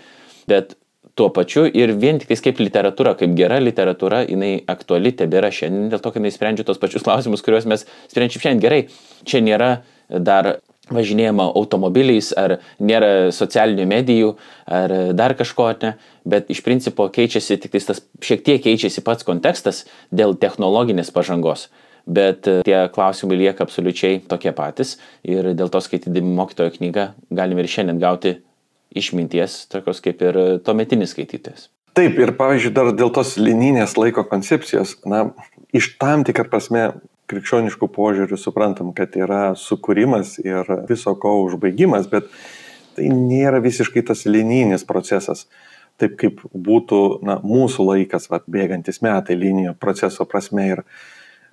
bet 0.48 0.72
tuo 1.14 1.28
pačiu 1.30 1.66
ir 1.68 1.92
vien 2.00 2.18
tik 2.18 2.32
kaip 2.32 2.62
literatūra, 2.62 3.14
kaip 3.18 3.34
gera 3.38 3.60
literatūra, 3.62 4.24
jinai 4.26 4.56
aktuali 4.70 5.12
tebėra 5.14 5.52
šiandien, 5.54 5.90
dėl 5.92 6.00
to, 6.02 6.10
kad 6.10 6.22
jinai 6.22 6.32
sprendžia 6.34 6.66
tos 6.66 6.80
pačius 6.80 7.04
klausimus, 7.06 7.44
kuriuos 7.44 7.68
mes 7.70 7.84
sprendžiam 8.10 8.46
šiandien. 8.46 8.64
Gerai, 8.64 8.80
čia 9.28 9.44
nėra 9.44 9.70
dar 10.08 10.56
važinėjama 10.92 11.46
automobiliais, 11.56 12.32
ar 12.36 12.58
nėra 12.82 13.30
socialinių 13.32 13.86
medijų, 13.88 14.34
ar 14.68 14.92
dar 15.16 15.34
kažko, 15.38 15.70
ne, 15.82 15.94
bet 16.28 16.50
iš 16.52 16.60
principo 16.66 17.08
keičiasi 17.12 17.56
tik 17.62 17.76
tas, 17.78 18.02
šiek 18.20 18.44
tiek 18.44 18.62
keičiasi 18.64 19.04
pats 19.04 19.24
kontekstas 19.24 19.84
dėl 20.12 20.36
technologinės 20.36 21.12
pažangos. 21.14 21.70
Bet 22.04 22.44
e, 22.50 22.58
tie 22.66 22.82
klausimai 22.92 23.38
lieka 23.40 23.64
absoliučiai 23.64 24.18
tokie 24.28 24.52
patys 24.52 24.98
ir 25.24 25.54
dėl 25.56 25.70
to 25.72 25.80
skaitydami 25.80 26.34
mokytojo 26.36 26.74
knygą 26.74 27.06
galime 27.32 27.64
ir 27.64 27.70
šiandien 27.72 28.02
gauti 28.02 28.34
išminties, 28.94 29.62
tokios 29.72 30.04
kaip 30.04 30.20
ir 30.20 30.36
tuometinis 30.66 31.16
skaitytojas. 31.16 31.70
Taip, 31.94 32.18
ir 32.18 32.34
pavyzdžiui, 32.36 32.74
dar 32.74 32.90
dėl 32.92 33.12
tos 33.14 33.36
lininės 33.38 33.94
laiko 33.96 34.24
koncepcijos, 34.26 34.96
na, 35.06 35.28
iš 35.72 35.92
tam 36.00 36.24
tikrą 36.26 36.48
prasme 36.50 36.88
krikščioniškų 37.34 37.88
požiūrių 37.92 38.38
suprantam, 38.38 38.92
kad 38.96 39.16
yra 39.18 39.54
sukūrimas 39.58 40.38
ir 40.44 40.68
viso 40.88 41.14
ko 41.20 41.36
užbaigimas, 41.44 42.06
bet 42.10 42.30
tai 42.94 43.10
nėra 43.10 43.60
visiškai 43.64 44.04
tas 44.06 44.24
linijinis 44.28 44.86
procesas. 44.86 45.48
Taip 45.98 46.16
kaip 46.18 46.40
būtų 46.54 47.00
na, 47.26 47.38
mūsų 47.42 47.86
laikas, 47.90 48.30
vat, 48.30 48.46
bėgantis 48.50 49.02
metai 49.04 49.36
linijų 49.38 49.76
proceso 49.78 50.26
prasme. 50.26 50.64
Ir 50.72 50.82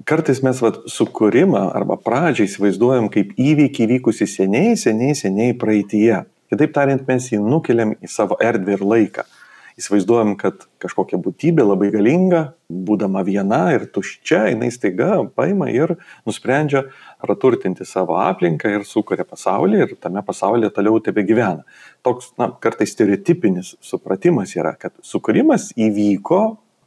kartais 0.10 0.42
mes 0.46 0.62
vat, 0.64 0.80
sukūrimą 0.90 1.68
arba 1.78 2.00
pradžią 2.02 2.48
įsivaizduojam 2.50 3.12
kaip 3.14 3.36
įvykį 3.38 3.90
vykusi 3.98 4.30
seniai, 4.30 4.74
seniai, 4.78 5.18
seniai 5.18 5.58
praeitie. 5.58 6.24
Kitaip 6.52 6.74
tariant, 6.74 7.06
mes 7.08 7.30
jį 7.34 7.44
nukeliam 7.44 7.94
į 7.98 8.10
savo 8.10 8.40
erdvę 8.42 8.80
ir 8.80 8.88
laiką 8.94 9.30
įsivaizduojam, 9.82 10.36
kad 10.40 10.66
kažkokia 10.82 11.20
būtybė 11.22 11.66
labai 11.66 11.90
galinga, 11.94 12.42
būdama 12.72 13.24
viena 13.28 13.64
ir 13.76 13.88
tuščia, 13.92 14.46
jinai 14.54 14.70
staiga 14.74 15.20
paima 15.36 15.68
ir 15.74 15.96
nusprendžia 16.30 16.86
praturtinti 17.22 17.86
savo 17.88 18.16
aplinką 18.22 18.72
ir 18.72 18.88
sukuria 18.88 19.26
pasaulį 19.28 19.84
ir 19.84 19.96
tame 20.02 20.24
pasaulyje 20.26 20.72
toliau 20.78 21.02
tebe 21.04 21.26
gyvena. 21.28 21.66
Toks, 22.06 22.32
na, 22.40 22.52
kartais 22.64 22.94
stereotipinis 22.96 23.76
supratimas 23.84 24.56
yra, 24.58 24.76
kad 24.80 24.96
sukūrimas 25.06 25.72
įvyko 25.76 26.42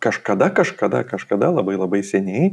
kažkada, 0.05 0.51
kažkada, 0.55 1.03
kažkada 1.09 1.51
labai 1.55 1.77
labai 1.81 2.03
seniai, 2.05 2.53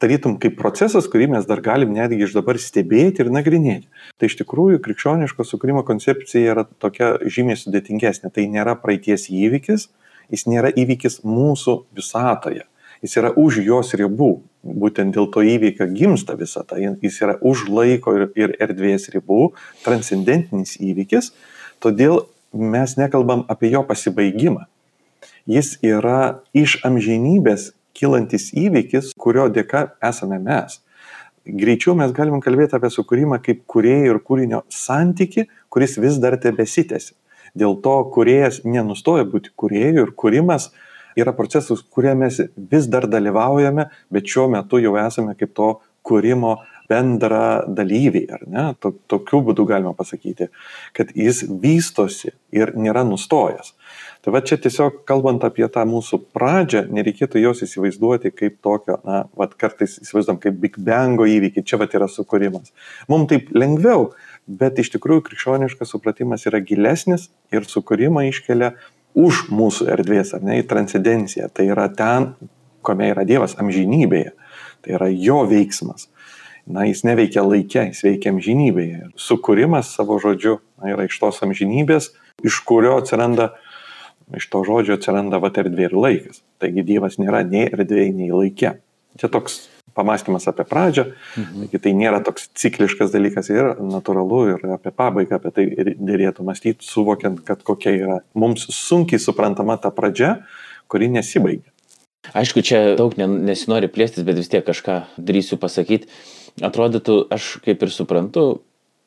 tarytum 0.00 0.36
kaip 0.40 0.56
procesas, 0.58 1.08
kurį 1.10 1.30
mes 1.34 1.46
dar 1.48 1.62
galim 1.64 1.92
netgi 1.96 2.24
iš 2.26 2.34
dabar 2.36 2.60
stebėti 2.60 3.24
ir 3.24 3.32
nagrinėti. 3.32 3.88
Tai 4.20 4.30
iš 4.30 4.36
tikrųjų 4.40 4.80
krikščioniško 4.84 5.46
sukūrimo 5.48 5.84
koncepcija 5.88 6.54
yra 6.54 6.66
tokia 6.82 7.14
žymiai 7.24 7.58
sudėtingesnė. 7.60 8.32
Tai 8.32 8.46
nėra 8.52 8.76
praeities 8.80 9.28
įvykis, 9.32 9.88
jis 10.32 10.46
nėra 10.50 10.72
įvykis 10.72 11.20
mūsų 11.26 11.76
visatoje. 11.96 12.66
Jis 13.00 13.16
yra 13.16 13.32
už 13.40 13.62
jos 13.64 13.94
ribų. 13.96 14.32
Būtent 14.60 15.16
dėl 15.16 15.30
to 15.32 15.40
įvykio 15.40 15.86
gimsta 15.96 16.36
visata. 16.36 16.76
Jis 16.80 17.22
yra 17.24 17.38
už 17.40 17.68
laiko 17.72 18.12
ir 18.36 18.56
erdvės 18.60 19.08
ribų, 19.14 19.54
transcendentinis 19.86 20.76
įvykis. 20.76 21.32
Todėl 21.80 22.26
mes 22.52 22.98
nekalbam 23.00 23.46
apie 23.48 23.72
jo 23.72 23.80
pasibaigimą 23.88 24.66
jis 25.48 25.76
yra 25.86 26.42
iš 26.56 26.78
amžinybės 26.86 27.70
kylantis 27.96 28.50
įvykis, 28.56 29.12
kurio 29.18 29.48
dėka 29.52 29.90
esame 30.04 30.38
mes. 30.42 30.80
Greičiau 31.44 31.96
mes 31.96 32.12
galime 32.16 32.42
kalbėti 32.44 32.76
apie 32.76 32.90
sukūrimą 32.92 33.40
kaip 33.44 33.64
kurėjo 33.70 34.14
ir 34.14 34.20
kūrinio 34.24 34.62
santyki, 34.70 35.46
kuris 35.72 35.96
vis 35.98 36.20
dar 36.22 36.36
tebesitėsi. 36.40 37.14
Dėl 37.56 37.80
to 37.82 37.96
kuriejas 38.14 38.60
nenustoja 38.64 39.24
būti 39.26 39.50
kurėjų 39.58 40.04
ir 40.04 40.12
kūrimas 40.14 40.68
yra 41.18 41.32
procesas, 41.34 41.82
kuriame 41.82 42.28
mes 42.28 42.40
vis 42.70 42.86
dar 42.86 43.08
dalyvaujame, 43.10 43.88
bet 44.12 44.28
šiuo 44.30 44.46
metu 44.52 44.78
jau 44.78 44.94
esame 45.00 45.34
kaip 45.38 45.56
to 45.56 45.72
kūrimo 46.06 46.58
bendra 46.90 47.64
dalyviai, 47.66 48.26
ar 48.34 48.46
ne? 48.50 48.64
Tokiu 48.80 49.42
būdu 49.46 49.66
galima 49.68 49.92
pasakyti, 49.96 50.50
kad 50.96 51.12
jis 51.14 51.44
vystosi 51.62 52.34
ir 52.54 52.74
nėra 52.78 53.04
nustojęs. 53.06 53.74
Tai 54.20 54.34
va 54.34 54.42
čia 54.44 54.58
tiesiog 54.60 54.98
kalbant 55.08 55.44
apie 55.46 55.64
tą 55.72 55.86
mūsų 55.88 56.18
pradžią, 56.36 56.82
nereikėtų 56.92 57.40
jos 57.40 57.62
įsivaizduoti 57.64 58.34
kaip 58.36 58.58
tokio, 58.60 58.98
na, 59.06 59.22
va 59.32 59.46
kartais 59.48 59.96
įsivaizduom 60.02 60.36
kaip 60.42 60.58
Big 60.60 60.76
Bango 60.76 61.24
įvykį, 61.24 61.64
čia 61.64 61.78
va 61.80 61.88
yra 61.88 62.08
sukūrimas. 62.10 62.74
Mums 63.08 63.30
taip 63.32 63.48
lengviau, 63.56 64.10
bet 64.44 64.80
iš 64.82 64.92
tikrųjų 64.96 65.24
krikščioniškas 65.30 65.94
supratimas 65.94 66.44
yra 66.50 66.60
gilesnis 66.60 67.30
ir 67.54 67.64
sukūrimą 67.64 68.26
iškelia 68.28 68.74
už 69.16 69.46
mūsų 69.56 69.88
erdvės, 69.96 70.34
ar 70.36 70.44
ne, 70.44 70.60
į 70.60 70.68
transcendenciją. 70.68 71.48
Tai 71.56 71.66
yra 71.72 71.88
ten, 71.88 72.34
kome 72.86 73.10
yra 73.14 73.24
Dievas 73.28 73.56
amžinybėje. 73.60 74.34
Tai 74.84 74.96
yra 74.96 75.08
jo 75.12 75.42
veiksmas. 75.48 76.08
Na, 76.70 76.84
jis 76.86 77.02
neveikia 77.08 77.42
laikė, 77.42 77.88
jis 77.88 78.04
veikia 78.04 78.34
amžinybėje. 78.34 79.10
Sukūrimas 79.18 79.94
savo 79.96 80.20
žodžiu 80.22 80.58
na, 80.78 80.92
yra 80.92 81.08
iš 81.08 81.16
tos 81.22 81.40
amžinybės, 81.44 82.12
iš 82.46 82.60
kurio 82.68 82.98
atsiranda 83.00 83.50
iš 84.36 84.46
to 84.52 84.62
žodžio 84.66 84.96
atsiranda 84.98 85.40
vat 85.42 85.58
erdvė 85.60 85.88
ir 85.88 85.96
laikas. 85.96 86.42
Taigi 86.62 86.84
Dievas 86.86 87.18
nėra 87.20 87.42
nei 87.46 87.66
erdvėje, 87.68 88.14
nei 88.16 88.30
laikė. 88.32 88.76
Čia 89.20 89.30
toks 89.32 89.64
pamastymas 89.94 90.46
apie 90.50 90.64
pradžią, 90.68 91.06
mhm. 91.10 91.64
taigi 91.64 91.82
tai 91.82 91.92
nėra 91.98 92.20
toks 92.26 92.48
cikliškas 92.58 93.10
dalykas 93.14 93.50
ir 93.50 93.72
natūralu 93.82 94.40
ir 94.54 94.64
apie 94.76 94.92
pabaigą, 94.94 95.40
apie 95.40 95.52
tai 95.56 95.66
dėrėtų 95.98 96.46
mąstyti, 96.46 96.86
suvokiant, 96.86 97.42
kad 97.46 97.64
kokia 97.66 97.94
yra 97.96 98.20
mums 98.38 98.68
sunkiai 98.74 99.20
suprantama 99.22 99.76
ta 99.82 99.92
pradžia, 99.94 100.36
kuri 100.90 101.10
nesibaigia. 101.10 101.68
Aišku, 102.36 102.62
čia 102.62 102.80
daug 103.00 103.16
nesinori 103.16 103.88
plėstis, 103.90 104.24
bet 104.26 104.38
vis 104.38 104.50
tiek 104.52 104.64
kažką 104.66 105.00
darysiu 105.18 105.56
pasakyti. 105.58 106.10
Atrodytų, 106.66 107.22
aš 107.32 107.56
kaip 107.64 107.82
ir 107.82 107.92
suprantu, 107.94 108.44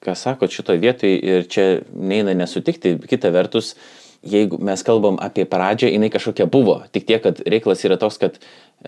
ką 0.04 0.16
sakot 0.18 0.52
šitoje 0.52 0.82
vietoje 0.82 1.20
ir 1.20 1.46
čia 1.52 1.66
neina 1.94 2.34
nesutikti, 2.36 2.96
kita 3.08 3.32
vertus, 3.36 3.76
jeigu 4.24 4.60
mes 4.64 4.84
kalbam 4.86 5.20
apie 5.22 5.46
pradžią, 5.50 5.92
jinai 5.92 6.12
kažkokia 6.14 6.48
buvo. 6.52 6.80
Tik 6.96 7.08
tiek, 7.10 7.24
kad 7.24 7.42
reikalas 7.44 7.84
yra 7.88 8.00
toks, 8.00 8.20
kad 8.22 8.40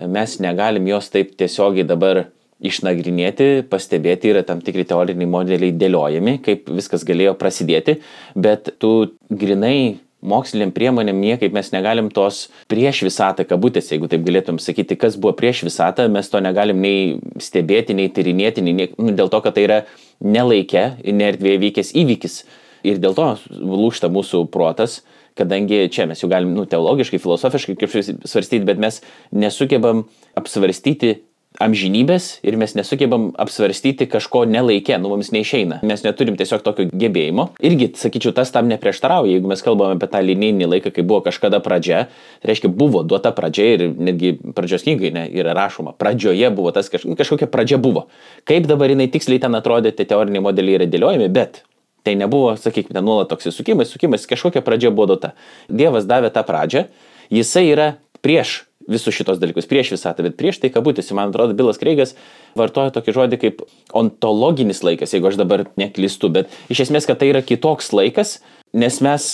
mes 0.02 0.40
negalim 0.44 0.88
jos 0.90 1.12
taip 1.14 1.36
tiesiogiai 1.40 1.88
dabar 1.88 2.26
išnagrinėti, 2.66 3.66
pastebėti, 3.70 4.32
yra 4.32 4.46
tam 4.48 4.62
tikri 4.64 4.86
teoriniai 4.88 5.28
modeliai 5.28 5.76
dėliojami, 5.76 6.40
kaip 6.46 6.72
viskas 6.72 7.04
galėjo 7.08 7.36
prasidėti, 7.40 8.00
bet 8.36 8.72
tu 8.80 8.94
grinai 9.30 10.00
moksliniam 10.26 10.72
priemonėm 10.74 11.20
niekaip 11.22 11.54
mes 11.54 11.70
negalim 11.74 12.10
tos 12.14 12.46
prieš 12.72 13.04
visatą 13.06 13.46
kabutės, 13.48 13.92
jeigu 13.92 14.10
taip 14.10 14.24
galėtum 14.26 14.58
sakyti, 14.62 14.98
kas 14.98 15.18
buvo 15.20 15.36
prieš 15.38 15.66
visatą, 15.68 16.08
mes 16.12 16.32
to 16.32 16.42
negalim 16.42 16.82
nei 16.82 17.18
stebėti, 17.42 17.94
nei 17.98 18.10
tyrinėti, 18.14 18.64
nei, 18.66 18.90
nu, 18.98 19.12
dėl 19.14 19.30
to, 19.30 19.42
kad 19.46 19.58
tai 19.58 19.68
yra 19.68 19.82
nelaikė, 20.24 20.88
nerdvėje 21.06 21.62
vykęs 21.68 21.94
įvykis. 22.02 22.40
Ir 22.86 23.00
dėl 23.02 23.16
to 23.18 23.28
lūšta 23.50 24.10
mūsų 24.14 24.46
protas, 24.54 25.02
kadangi 25.38 25.86
čia 25.92 26.08
mes 26.10 26.24
jau 26.24 26.32
galim, 26.32 26.56
nu, 26.56 26.66
teologiškai, 26.70 27.22
filosofiškai 27.22 27.78
kaip 27.80 27.96
svarstyti, 27.96 28.66
bet 28.68 28.82
mes 28.82 29.02
nesugebam 29.36 30.06
apsvarstyti 30.40 31.18
amžinybės 31.62 32.40
ir 32.46 32.58
mes 32.60 32.74
nesugebam 32.76 33.30
apsvarstyti 33.40 34.08
kažko 34.12 34.44
nelaikė, 34.50 34.98
nu 35.02 35.12
mums 35.12 35.32
neišeina. 35.36 35.82
Mes 35.88 36.04
neturim 36.06 36.38
tiesiog 36.40 36.64
tokio 36.66 36.88
gebėjimo. 36.92 37.50
Irgi, 37.66 37.92
sakyčiau, 38.00 38.34
tas 38.36 38.52
tam 38.54 38.70
neprieštarauja, 38.72 39.36
jeigu 39.36 39.52
mes 39.52 39.64
kalbame 39.66 39.98
apie 39.98 40.10
tą 40.12 40.22
linijinį 40.26 40.70
laiką, 40.74 40.94
kai 40.96 41.06
buvo 41.08 41.22
kažkada 41.26 41.62
pradžia, 41.64 42.06
tai 42.42 42.52
reiškia, 42.52 42.72
buvo 42.72 43.04
duota 43.08 43.32
pradžia 43.36 43.70
ir 43.76 43.86
netgi 43.94 44.36
pradžios 44.56 44.86
knygai 44.88 45.14
ne, 45.16 45.28
yra 45.36 45.56
rašoma. 45.58 45.96
Pradžioje 46.00 46.52
buvo 46.56 46.74
tas 46.76 46.92
kaž, 46.92 47.08
kažkokia 47.16 47.50
pradžia 47.52 47.80
buvo. 47.82 48.08
Kaip 48.48 48.68
dabar 48.72 48.92
jinai 48.92 49.08
tiksliai 49.12 49.42
ten 49.44 49.56
atrodė, 49.58 49.96
tie 49.96 50.08
teoriniai 50.10 50.44
modeliai 50.44 50.82
yra 50.82 50.90
dėliojami, 50.92 51.32
bet 51.32 51.64
Tai 52.06 52.14
nebuvo, 52.20 52.54
sakykime, 52.62 53.02
nuolat 53.02 53.32
toks 53.32 53.50
įsukimas, 53.50 53.90
sukimas, 53.90 54.28
kažkokia 54.30 54.62
pradžia 54.62 54.92
buvo 54.94 55.10
duota. 55.16 55.34
Dievas 55.66 56.06
davė 56.06 56.30
tą 56.34 56.44
pradžią, 56.46 56.86
jisai 57.34 57.66
yra 57.72 57.88
prieš 58.22 58.60
visus 58.86 59.16
šitos 59.18 59.40
dalykus, 59.42 59.66
prieš 59.66 59.96
visatą, 59.96 60.22
bet 60.28 60.36
prieš 60.38 60.60
tai 60.62 60.70
kabutėsi, 60.74 61.16
man 61.18 61.32
atrodo, 61.34 61.56
Bilas 61.58 61.80
Kreigas 61.82 62.14
vartoja 62.58 62.94
tokį 62.94 63.16
žodį 63.18 63.40
kaip 63.42 63.64
ontologinis 63.98 64.84
laikas, 64.86 65.16
jeigu 65.16 65.32
aš 65.32 65.40
dabar 65.42 65.66
neklystu, 65.82 66.30
bet 66.30 66.54
iš 66.70 66.86
esmės, 66.86 67.10
kad 67.10 67.18
tai 67.22 67.32
yra 67.34 67.42
kitoks 67.42 67.90
laikas, 67.98 68.38
nes 68.78 69.02
mes 69.02 69.32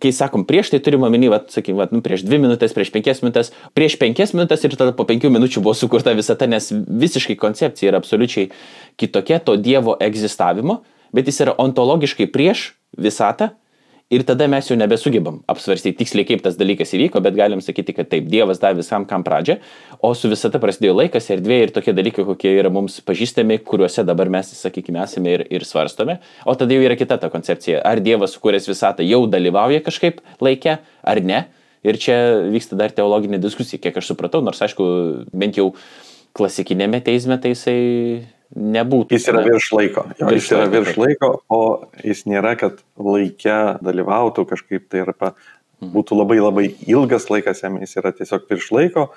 kai 0.00 0.12
sakom 0.14 0.46
prieš, 0.48 0.70
tai 0.72 0.80
turime 0.80 1.04
omeny, 1.08 1.28
vat, 1.32 1.50
sakykim, 1.52 1.76
vat, 1.76 1.90
nu, 1.92 2.00
prieš 2.04 2.24
dvi 2.24 2.38
minutės, 2.40 2.72
prieš 2.76 2.92
penkias 2.94 3.20
minutės, 3.24 3.52
prieš 3.76 3.98
penkias 4.00 4.32
minutės 4.32 4.64
ir 4.64 4.78
tada 4.78 4.94
po 4.96 5.04
penkių 5.08 5.28
minučių 5.34 5.60
buvo 5.64 5.74
sukurta 5.76 6.14
visata, 6.16 6.48
nes 6.48 6.70
visiškai 6.72 7.36
koncepcija 7.40 7.90
yra 7.90 8.00
absoliučiai 8.00 8.48
kitokia 9.00 9.42
to 9.44 9.58
Dievo 9.60 9.98
egzistavimo, 10.00 10.80
bet 11.14 11.28
jis 11.30 11.42
yra 11.46 11.56
ontologiškai 11.60 12.28
prieš 12.32 12.72
visatą 12.98 13.52
ir 14.12 14.24
tada 14.28 14.46
mes 14.50 14.66
jau 14.68 14.76
nebesugebam 14.76 15.38
apsvarstyti 15.48 15.96
tiksliai, 16.02 16.26
kaip 16.28 16.42
tas 16.44 16.58
dalykas 16.60 16.92
įvyko, 16.92 17.22
bet 17.24 17.36
galim 17.38 17.62
sakyti, 17.64 17.94
kad 17.96 18.10
taip, 18.12 18.26
Dievas 18.32 18.60
davė 18.60 18.82
visam 18.82 19.06
kam 19.08 19.24
pradžią, 19.24 19.56
o 20.04 20.12
su 20.18 20.28
visata 20.28 20.60
prasidėjo 20.60 20.98
laikas, 20.98 21.30
erdvė 21.32 21.58
ir 21.64 21.72
tokie 21.72 21.94
dalykai, 21.96 22.26
kokie 22.28 22.52
yra 22.58 22.68
mums 22.72 22.98
pažįstami, 23.08 23.62
kuriuose 23.64 24.04
dabar 24.08 24.28
mes, 24.32 24.52
sakykime, 24.58 25.00
esame 25.06 25.32
ir, 25.38 25.46
ir 25.48 25.64
svarstome. 25.68 26.18
O 26.44 26.56
tada 26.58 26.76
jau 26.76 26.84
yra 26.84 26.98
kita 27.00 27.16
ta 27.22 27.32
koncepcija, 27.32 27.80
ar 27.88 28.04
Dievas 28.04 28.36
sukūręs 28.36 28.68
visatą 28.68 29.06
jau 29.06 29.24
dalyvauja 29.32 29.80
kažkaip 29.86 30.20
laikė, 30.44 30.76
ar 31.08 31.24
ne. 31.24 31.46
Ir 31.82 31.96
čia 31.98 32.14
vyksta 32.52 32.76
dar 32.78 32.92
teologinė 32.94 33.40
diskusija, 33.42 33.80
kiek 33.82 33.96
aš 33.98 34.12
supratau, 34.12 34.44
nors 34.44 34.60
aišku, 34.62 34.84
bent 35.32 35.56
jau 35.58 35.72
klasikinėme 36.36 37.00
teisme 37.04 37.40
tai 37.40 37.56
jisai 37.56 37.80
nebūtų. 38.56 39.16
Jis 39.16 39.28
yra 39.32 39.42
virš 39.46 39.70
laiko. 39.76 40.06
Jo, 40.18 40.28
virš 40.28 40.42
jis 40.42 40.54
yra 40.56 40.68
virš 40.72 40.96
laiko, 41.00 41.32
o 41.52 41.62
jis 42.04 42.24
nėra, 42.30 42.54
kad 42.60 42.82
laike 42.96 43.58
dalyvautų 43.84 44.46
kažkaip 44.52 44.88
tai 44.92 45.04
arba 45.06 45.32
mhm. 45.32 45.92
būtų 45.94 46.18
labai 46.18 46.40
labai 46.42 46.66
ilgas 46.86 47.30
laikas 47.32 47.64
jam, 47.64 47.80
jis 47.82 47.96
yra 48.00 48.14
tiesiog 48.16 48.48
virš 48.50 48.72
laiko, 48.76 49.08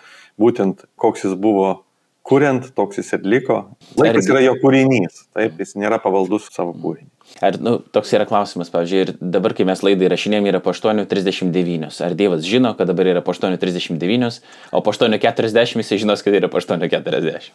būtent 0.41 0.87
koks 0.99 1.27
jis 1.27 1.35
buvo 1.39 1.85
kuriant, 2.25 2.71
toks 2.75 2.99
jis 2.99 3.11
ir 3.17 3.27
liko. 3.27 3.57
Laikas 3.99 4.29
yra 4.31 4.41
jo 4.41 4.55
kūrinys, 4.61 5.27
taip, 5.35 5.59
jis 5.61 5.75
nėra 5.77 5.99
pavaldus 6.01 6.49
savo 6.53 6.73
kūrinį. 6.73 7.11
Ar, 7.45 7.57
nu, 7.61 7.77
toks 7.93 8.13
yra 8.17 8.25
klausimas, 8.29 8.71
pavyzdžiui, 8.73 9.01
ir 9.03 9.11
dabar, 9.19 9.53
kai 9.57 9.65
mes 9.67 9.81
laidai 9.85 10.09
rašinėjom, 10.13 10.49
yra 10.49 10.61
po 10.63 10.73
8.39. 10.73 11.89
Ar 12.05 12.17
Dievas 12.17 12.45
žino, 12.47 12.73
kad 12.77 12.89
dabar 12.89 13.09
yra 13.13 13.23
po 13.25 13.33
8.39, 13.33 14.41
o 14.71 14.81
po 14.85 14.93
8.40 14.93 15.81
jis 15.81 16.03
žinos, 16.05 16.25
kad 16.25 16.37
yra 16.37 16.49
po 16.49 16.61
8.40? 16.61 17.53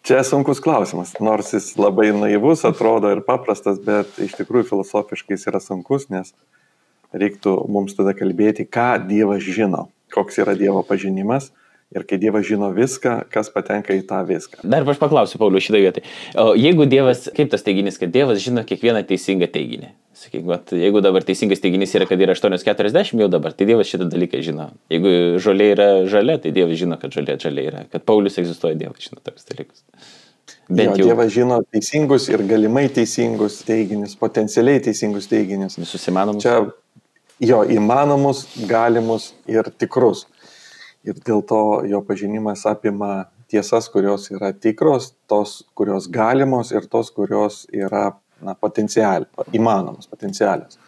Čia 0.00 0.22
sunkus 0.24 0.62
klausimas, 0.64 1.12
nors 1.20 1.52
jis 1.52 1.74
labai 1.76 2.08
naivus 2.16 2.64
atrodo 2.64 3.10
ir 3.12 3.20
paprastas, 3.26 3.76
bet 3.84 4.16
iš 4.22 4.32
tikrųjų 4.38 4.70
filosofiškai 4.70 5.36
jis 5.36 5.44
yra 5.50 5.60
sunkus, 5.60 6.08
nes 6.08 6.32
reiktų 7.12 7.56
mums 7.68 7.98
tada 7.98 8.14
kalbėti, 8.16 8.64
ką 8.64 8.94
Dievas 9.10 9.44
žino, 9.44 9.88
koks 10.14 10.40
yra 10.40 10.56
Dievo 10.56 10.80
pažinimas 10.88 11.50
ir 11.94 12.04
kai 12.06 12.18
Dievas 12.22 12.46
žino 12.46 12.70
viską, 12.74 13.16
kas 13.32 13.50
patenka 13.52 13.94
į 13.96 14.04
tą 14.08 14.20
viską. 14.28 14.62
Dar 14.62 14.86
aš 14.88 15.00
paklausiu, 15.00 15.40
Pauliu, 15.42 15.62
šitą 15.62 15.80
vietą. 15.82 16.04
Jeigu 16.58 16.86
Dievas, 16.90 17.26
kaip 17.36 17.50
tas 17.50 17.66
teiginys, 17.66 17.98
kad 17.98 18.12
Dievas 18.14 18.42
žino 18.44 18.62
kiekvieną 18.66 19.02
teisingą 19.08 19.48
teiginį? 19.50 19.90
Sakyk, 20.20 20.44
vat, 20.46 20.70
jeigu 20.76 21.00
dabar 21.02 21.24
teisingas 21.24 21.62
teiginys 21.62 21.94
yra, 21.96 22.06
kad 22.06 22.20
yra 22.20 22.34
8.40 22.36 23.22
jau 23.22 23.28
dabar, 23.32 23.54
tai 23.56 23.66
Dievas 23.70 23.90
šitą 23.90 24.06
dalyką 24.12 24.42
žino. 24.44 24.68
Jeigu 24.92 25.12
žolė 25.42 25.68
yra 25.74 25.88
žalia, 26.10 26.36
tai 26.42 26.52
Dievas 26.54 26.78
žino, 26.78 26.98
kad 27.00 27.14
žolė 27.14 27.38
žalia 27.40 27.66
yra. 27.70 27.84
Kad 27.90 28.04
Paulius 28.06 28.38
egzistuoja, 28.42 28.78
Dievas 28.78 29.06
žino 29.06 29.22
tokius 29.24 29.48
dalykus. 29.48 29.86
Bent 30.68 30.92
jo, 30.92 31.00
jau. 31.00 31.08
Dievas 31.08 31.32
žino 31.34 31.62
teisingus 31.72 32.28
ir 32.30 32.44
galimai 32.46 32.84
teisingus 32.92 33.62
teiginius, 33.66 34.12
potencialiai 34.20 34.82
teisingus 34.84 35.26
teiginius. 35.30 35.78
Visus 35.80 36.04
įmanomus. 36.12 36.44
Čia 36.44 36.60
jo 37.40 37.62
įmanomus, 37.72 38.44
galimus 38.68 39.32
ir 39.48 39.72
tikrus. 39.80 40.26
Ir 41.08 41.20
dėl 41.24 41.40
to 41.48 41.60
jo 41.88 42.02
pažinimas 42.04 42.66
apima 42.68 43.30
tiesas, 43.50 43.88
kurios 43.90 44.28
yra 44.30 44.52
tikros, 44.52 45.14
tos, 45.30 45.60
kurios 45.74 46.08
galimos 46.12 46.70
ir 46.74 46.86
tos, 46.90 47.10
kurios 47.14 47.64
yra 47.72 48.10
na, 48.44 48.54
potencialios, 48.54 49.30
įmanomos, 49.56 50.08
potencialios. 50.10 50.78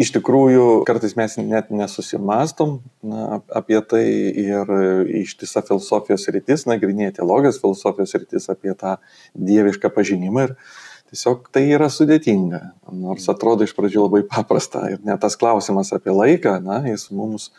Iš 0.00 0.10
tikrųjų, 0.14 0.82
kartais 0.88 1.12
mes 1.18 1.34
net 1.44 1.68
nesusimastom 1.74 2.78
na, 3.06 3.42
apie 3.52 3.78
tai 3.86 4.06
ir 4.40 4.72
ištisa 5.20 5.62
filosofijos 5.66 6.24
rytis, 6.32 6.64
nagrinėja 6.70 7.18
teologijos 7.20 7.60
filosofijos 7.62 8.16
rytis 8.16 8.48
apie 8.50 8.72
tą 8.78 8.96
dievišką 9.36 9.92
pažinimą 9.92 10.48
ir 10.48 10.56
tiesiog 11.12 11.50
tai 11.52 11.66
yra 11.76 11.90
sudėtinga, 11.92 12.62
nors 12.96 13.28
atrodo 13.28 13.68
iš 13.68 13.76
pradžių 13.76 14.06
labai 14.06 14.22
paprasta 14.24 14.86
ir 14.94 15.02
net 15.04 15.20
tas 15.22 15.36
klausimas 15.36 15.92
apie 15.92 16.14
laiką, 16.16 16.56
na, 16.64 16.80
jis 16.88 17.10
mums 17.12 17.50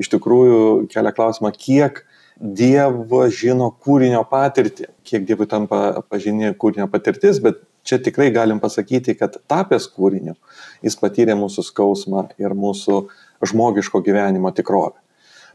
iš 0.00 0.10
tikrųjų 0.14 0.88
kelia 0.92 1.12
klausimą, 1.16 1.52
kiek 1.56 2.04
Dievo 2.40 3.26
žino 3.28 3.66
kūrinio 3.84 4.22
patirtį, 4.24 4.86
kiek 5.04 5.26
Dievui 5.28 5.44
tampa 5.48 6.00
pažinė 6.08 6.54
kūrinio 6.56 6.86
patirtis, 6.88 7.36
bet 7.44 7.58
čia 7.84 7.98
tikrai 8.00 8.30
galim 8.32 8.62
pasakyti, 8.62 9.12
kad 9.18 9.36
tapęs 9.50 9.90
kūriniu, 9.92 10.38
jis 10.80 10.96
patyrė 10.96 11.36
mūsų 11.36 11.66
skausmą 11.68 12.24
ir 12.40 12.56
mūsų 12.56 13.02
žmogiško 13.44 14.00
gyvenimo 14.06 14.52
tikrovę. 14.56 14.96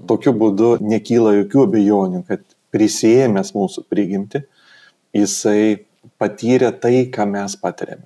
Tokiu 0.06 0.36
būdu 0.38 0.76
nekyla 0.84 1.34
jokių 1.40 1.66
abejonių, 1.66 2.22
kad 2.28 2.46
prisėmęs 2.76 3.54
mūsų 3.56 3.86
prigimti, 3.90 4.44
jisai 5.16 5.86
patyrė 6.22 6.74
tai, 6.78 7.08
ką 7.10 7.26
mes 7.32 7.56
patiriame. 7.58 8.06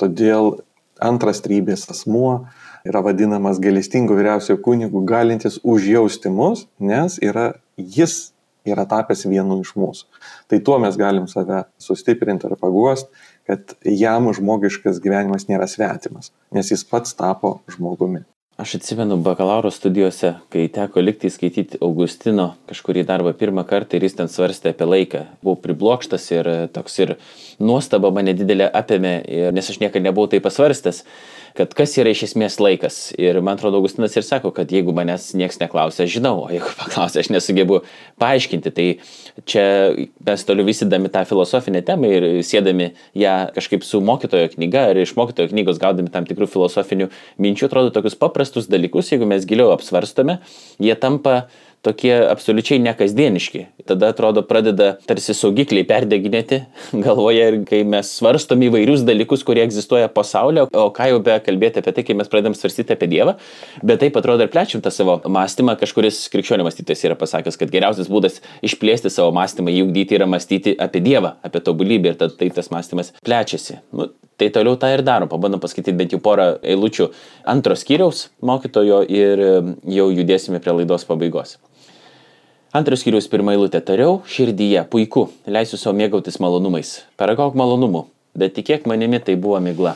Todėl 0.00 0.56
antras 1.02 1.42
trybės 1.44 1.86
asmuo 1.92 2.46
yra 2.86 3.02
vadinamas 3.04 3.60
galestingu 3.62 4.16
vyriausiojo 4.16 4.62
kunigu, 4.62 5.02
galintis 5.06 5.60
užjausti 5.64 6.32
mus, 6.32 6.66
nes 6.78 7.18
yra, 7.24 7.52
jis 7.76 8.32
yra 8.66 8.86
tapęs 8.88 9.26
vienu 9.30 9.60
iš 9.62 9.74
mūsų. 9.78 10.06
Tai 10.50 10.58
tuo 10.66 10.78
mes 10.82 10.98
galim 10.98 11.28
save 11.30 11.64
sustiprinti 11.82 12.48
ar 12.48 12.56
paguosti 12.58 13.10
kad 13.46 13.74
jam 13.84 14.32
žmogiškas 14.34 14.98
gyvenimas 15.02 15.46
nėra 15.50 15.68
svetimas, 15.70 16.32
nes 16.54 16.72
jis 16.72 16.82
pats 16.88 17.14
tapo 17.14 17.60
žmogumi. 17.70 18.24
Aš 18.56 18.74
atsimenu 18.74 19.16
bakalauro 19.20 19.68
studijose, 19.70 20.30
kai 20.48 20.62
teko 20.72 21.02
likti 21.04 21.28
skaityti 21.28 21.76
Augustino 21.84 22.46
kažkurį 22.70 23.02
darbą 23.04 23.34
pirmą 23.36 23.66
kartą 23.68 23.98
ir 23.98 24.06
jis 24.06 24.16
ten 24.16 24.30
svarstė 24.32 24.72
apie 24.72 24.86
laiką. 24.88 25.20
Buvau 25.44 25.58
priblokštas 25.60 26.24
ir 26.32 26.48
toks 26.72 26.96
ir 27.04 27.12
nuostaba 27.60 28.08
mane 28.16 28.32
didelė 28.38 28.70
apėmė, 28.80 29.12
nes 29.52 29.68
aš 29.68 29.82
niekada 29.82 30.08
nebuvau 30.08 30.32
tai 30.32 30.40
pasvarstęs 30.40 31.02
kad 31.56 31.72
kas 31.76 31.94
yra 31.96 32.12
iš 32.12 32.26
esmės 32.28 32.58
laikas. 32.60 32.96
Ir 33.20 33.38
man 33.44 33.56
atrodo, 33.56 33.80
Augustinas 33.80 34.14
ir 34.16 34.24
sako, 34.26 34.52
kad 34.54 34.70
jeigu 34.72 34.92
manęs 34.96 35.30
niekas 35.38 35.58
neklausia, 35.60 36.04
aš 36.04 36.16
žinau, 36.18 36.34
o 36.44 36.50
jeigu 36.52 36.68
paklausia, 36.80 37.22
aš 37.22 37.30
nesugebu 37.32 37.80
paaiškinti. 38.20 38.72
Tai 38.76 38.86
čia 39.48 39.64
mes 40.26 40.44
toliau 40.46 40.68
vystydami 40.68 41.10
tą 41.12 41.24
filosofinę 41.28 41.82
temą 41.86 42.10
ir 42.12 42.26
sėdami 42.46 42.90
ją 43.16 43.36
kažkaip 43.56 43.86
su 43.86 44.02
mokytojo 44.04 44.50
knyga 44.56 44.90
ar 44.92 45.00
iš 45.00 45.14
mokytojo 45.18 45.52
knygos 45.54 45.80
gaudami 45.82 46.12
tam 46.12 46.28
tikrų 46.28 46.48
filosofinių 46.52 47.08
minčių, 47.42 47.70
atrodo 47.70 47.94
tokius 47.94 48.18
paprastus 48.20 48.45
dalykus, 48.54 49.12
jeigu 49.12 49.26
mes 49.28 49.46
giliau 49.48 49.72
apsvarstome, 49.74 50.38
jie 50.78 50.94
tampa 51.00 51.46
tokie 51.86 52.12
absoliučiai 52.26 52.80
nekasdieniški. 52.82 53.62
Tada 53.86 54.10
atrodo 54.10 54.42
pradeda 54.46 54.96
tarsi 55.06 55.34
saugikliai 55.36 55.86
perdeginėti 55.86 56.60
galvoje 57.04 57.44
ir 57.52 57.58
kai 57.68 57.82
mes 57.86 58.10
svarstom 58.18 58.64
įvairius 58.66 59.04
dalykus, 59.06 59.44
kurie 59.46 59.62
egzistuoja 59.66 60.10
pasaulyje, 60.12 60.66
o 60.66 60.88
ką 60.96 61.10
jau 61.12 61.22
be 61.26 61.38
kalbėti 61.46 61.82
apie 61.82 61.94
tai, 61.94 62.06
kai 62.08 62.18
mes 62.18 62.30
pradedam 62.32 62.56
svarstyti 62.58 62.96
apie 62.96 63.10
Dievą, 63.12 63.36
bet 63.86 64.02
taip 64.02 64.18
atrodo 64.18 64.46
ir 64.46 64.52
plečiam 64.52 64.82
tą 64.84 64.92
savo 64.94 65.18
mąstymą, 65.22 65.76
kažkuris 65.80 66.24
krikščionių 66.34 66.66
mąstytojas 66.66 67.06
yra 67.06 67.18
pasakęs, 67.20 67.60
kad 67.60 67.72
geriausias 67.72 68.10
būdas 68.10 68.40
išplėsti 68.66 69.12
savo 69.12 69.34
mąstymą, 69.36 69.74
jį 69.74 69.86
ugdyti 69.86 70.18
yra 70.18 70.28
mąstyti 70.30 70.74
apie 70.82 71.04
Dievą, 71.04 71.36
apie 71.46 71.62
tobulybę 71.62 72.14
ir 72.14 72.22
tad 72.22 72.38
taip 72.40 72.56
tas 72.56 72.72
mąstymas 72.74 73.14
plečiasi. 73.22 73.80
Nu, 73.94 74.10
Tai 74.36 74.50
toliau 74.52 74.76
tą 74.76 74.90
ir 74.92 75.00
darom, 75.00 75.30
pabandom 75.32 75.60
paskaityti 75.62 75.96
bent 75.96 76.12
jau 76.12 76.20
porą 76.20 76.58
eilučių 76.60 77.08
antros 77.48 77.80
skyriaus 77.86 78.26
mokytojo 78.44 79.00
ir 79.08 79.40
jau 79.96 80.10
judėsime 80.12 80.60
prie 80.60 80.74
laidos 80.76 81.08
pabaigos. 81.08 81.56
Antras 82.76 83.00
skyrius 83.00 83.30
pirmą 83.32 83.54
eilutę 83.54 83.80
tariau, 83.80 84.18
širdyje, 84.28 84.82
puiku, 84.92 85.30
leisiu 85.48 85.78
savo 85.80 85.96
mėgautis 85.96 86.36
malonumais. 86.44 86.90
Paragauk 87.16 87.56
malonumų, 87.56 88.04
bet 88.36 88.52
tikėk 88.58 88.84
manimi 88.90 89.22
tai 89.24 89.38
buvo 89.40 89.56
migla. 89.64 89.94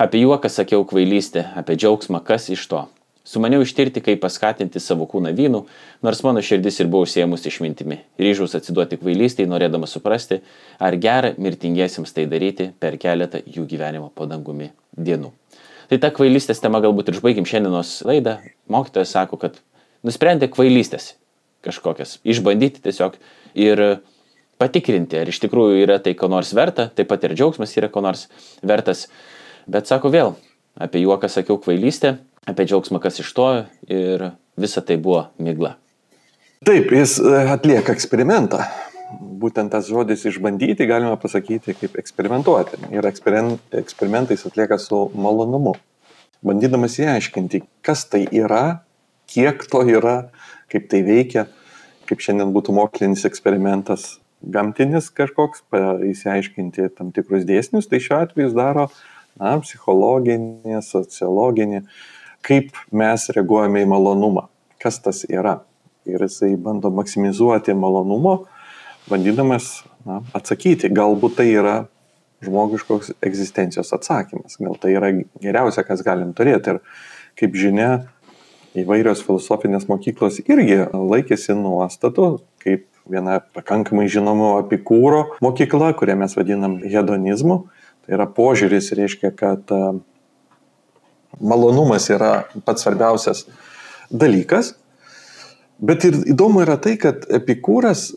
Apie 0.00 0.22
juoką 0.22 0.48
sakiau 0.48 0.86
kvailystę, 0.88 1.44
apie 1.60 1.76
džiaugsmą, 1.76 2.22
kas 2.24 2.48
iš 2.54 2.64
to. 2.72 2.86
Sumaniau 3.26 3.64
ištirti, 3.64 4.00
kaip 4.06 4.20
paskatinti 4.22 4.78
savo 4.78 5.08
kūną 5.10 5.32
vynų, 5.34 5.64
nors 6.06 6.20
mano 6.22 6.42
širdis 6.46 6.78
ir 6.78 6.90
buvo 6.90 7.02
užsiemus 7.08 7.46
išmintimi. 7.50 7.98
Ryžus 8.22 8.54
atsiduoti 8.54 9.00
kvailystiai, 9.00 9.48
norėdamas 9.50 9.96
suprasti, 9.96 10.38
ar 10.78 10.94
gera 11.02 11.32
mirtingiesiems 11.34 12.14
tai 12.14 12.28
daryti 12.30 12.68
per 12.78 12.94
keletą 13.02 13.42
jų 13.42 13.66
gyvenimo 13.66 14.12
padangumi 14.14 14.70
dienų. 14.94 15.32
Tai 15.90 15.98
ta 16.02 16.10
kvailystės 16.14 16.62
tema 16.62 16.78
galbūt 16.82 17.10
ir 17.10 17.18
užbaigim 17.18 17.46
šiandienos 17.46 17.98
laidą. 18.06 18.38
Mokytojas 18.70 19.14
sako, 19.18 19.38
kad 19.42 19.58
nusprendė 20.06 20.46
kvailystės 20.50 21.16
kažkokias, 21.66 22.20
išbandyti 22.22 22.82
tiesiog 22.84 23.18
ir 23.58 23.82
patikrinti, 24.60 25.18
ar 25.18 25.30
iš 25.30 25.40
tikrųjų 25.42 25.82
yra 25.82 25.98
tai 26.02 26.14
ko 26.18 26.30
nors 26.32 26.52
verta, 26.56 26.88
taip 26.94 27.10
pat 27.10 27.26
ir 27.26 27.34
džiaugsmas 27.36 27.74
yra 27.76 27.90
ko 27.92 28.02
nors 28.04 28.26
vertas. 28.62 29.06
Bet 29.66 29.90
sako 29.90 30.12
vėl, 30.14 30.36
apie 30.78 31.02
juoką 31.02 31.28
sakiau 31.32 31.58
kvailystę, 31.58 32.16
apie 32.46 32.66
džiaugsmą 32.66 33.00
kas 33.02 33.20
iš 33.22 33.32
to 33.36 33.48
ir 33.90 34.30
visa 34.56 34.82
tai 34.84 34.96
buvo 35.02 35.26
migla. 35.42 35.76
Taip, 36.66 36.92
jis 36.94 37.18
e, 37.20 37.32
atlieka 37.52 37.92
eksperimentą. 37.92 38.62
Būtent 39.40 39.70
tas 39.70 39.86
žodis 39.86 40.24
išbandyti 40.26 40.88
galima 40.88 41.18
pasakyti 41.20 41.76
kaip 41.76 41.98
eksperimentuoti. 42.00 42.80
Ir 42.94 43.06
eksperimentais 43.06 44.46
atlieka 44.48 44.78
su 44.82 45.04
malonumu. 45.14 45.76
Bandydamas 46.46 46.98
įaiškinti, 47.02 47.62
kas 47.86 48.06
tai 48.10 48.24
yra, 48.34 48.80
kiek 49.30 49.62
to 49.70 49.82
yra, 49.90 50.16
kaip 50.72 50.88
tai 50.90 51.02
veikia, 51.06 51.46
kaip 52.08 52.22
šiandien 52.22 52.52
būtų 52.54 52.74
mokslinis 52.76 53.26
eksperimentas 53.28 54.16
gamtinis 54.42 55.08
kažkoks, 55.14 55.64
įsiaiškinti 56.10 56.90
tam 56.96 57.12
tikrus 57.14 57.46
dėsnius, 57.48 57.88
tai 57.90 58.00
šiuo 58.02 58.20
atveju 58.24 58.48
jis 58.48 58.56
daro 58.56 58.86
na, 59.40 59.56
psichologinį, 59.62 60.80
sociologinį, 60.84 61.82
kaip 62.46 62.76
mes 62.94 63.26
reaguojame 63.34 63.82
į 63.82 63.90
malonumą, 63.90 64.46
kas 64.82 65.00
tas 65.02 65.24
yra. 65.28 65.60
Ir 66.06 66.22
jisai 66.22 66.52
bando 66.62 66.92
maksimizuoti 66.94 67.74
malonumo, 67.74 68.44
bandydamas 69.10 69.82
na, 70.06 70.20
atsakyti, 70.36 70.92
galbūt 70.94 71.40
tai 71.40 71.48
yra 71.50 71.76
žmogiškos 72.46 73.16
egzistencijos 73.24 73.90
atsakymas, 73.96 74.58
gal 74.60 74.76
tai 74.78 74.92
yra 74.94 75.10
geriausia, 75.42 75.82
kas 75.86 76.04
galim 76.06 76.34
turėti. 76.36 76.76
Ir 76.76 77.40
kaip 77.40 77.56
žinia, 77.58 77.90
įvairios 78.76 79.22
filosofinės 79.26 79.88
mokyklos 79.90 80.38
irgi 80.44 80.84
laikėsi 80.92 81.56
nuostatų, 81.58 82.36
kaip 82.62 82.86
viena 83.10 83.38
pakankamai 83.56 84.06
žinomo 84.12 84.56
apikūro 84.60 85.38
mokykla, 85.44 85.92
kurią 85.98 86.18
mes 86.22 86.36
vadinam 86.36 86.78
hedonizmu. 86.84 87.64
Tai 88.06 88.14
yra 88.18 88.28
požiūris, 88.30 88.92
reiškia, 88.94 89.32
kad 89.34 89.72
malonumas 91.40 92.08
yra 92.12 92.46
pats 92.64 92.86
svarbiausias 92.86 93.44
dalykas. 94.10 94.74
Bet 95.78 96.06
ir 96.08 96.22
įdomu 96.32 96.62
yra 96.64 96.78
tai, 96.80 96.94
kad 97.00 97.26
epikūras, 97.28 98.14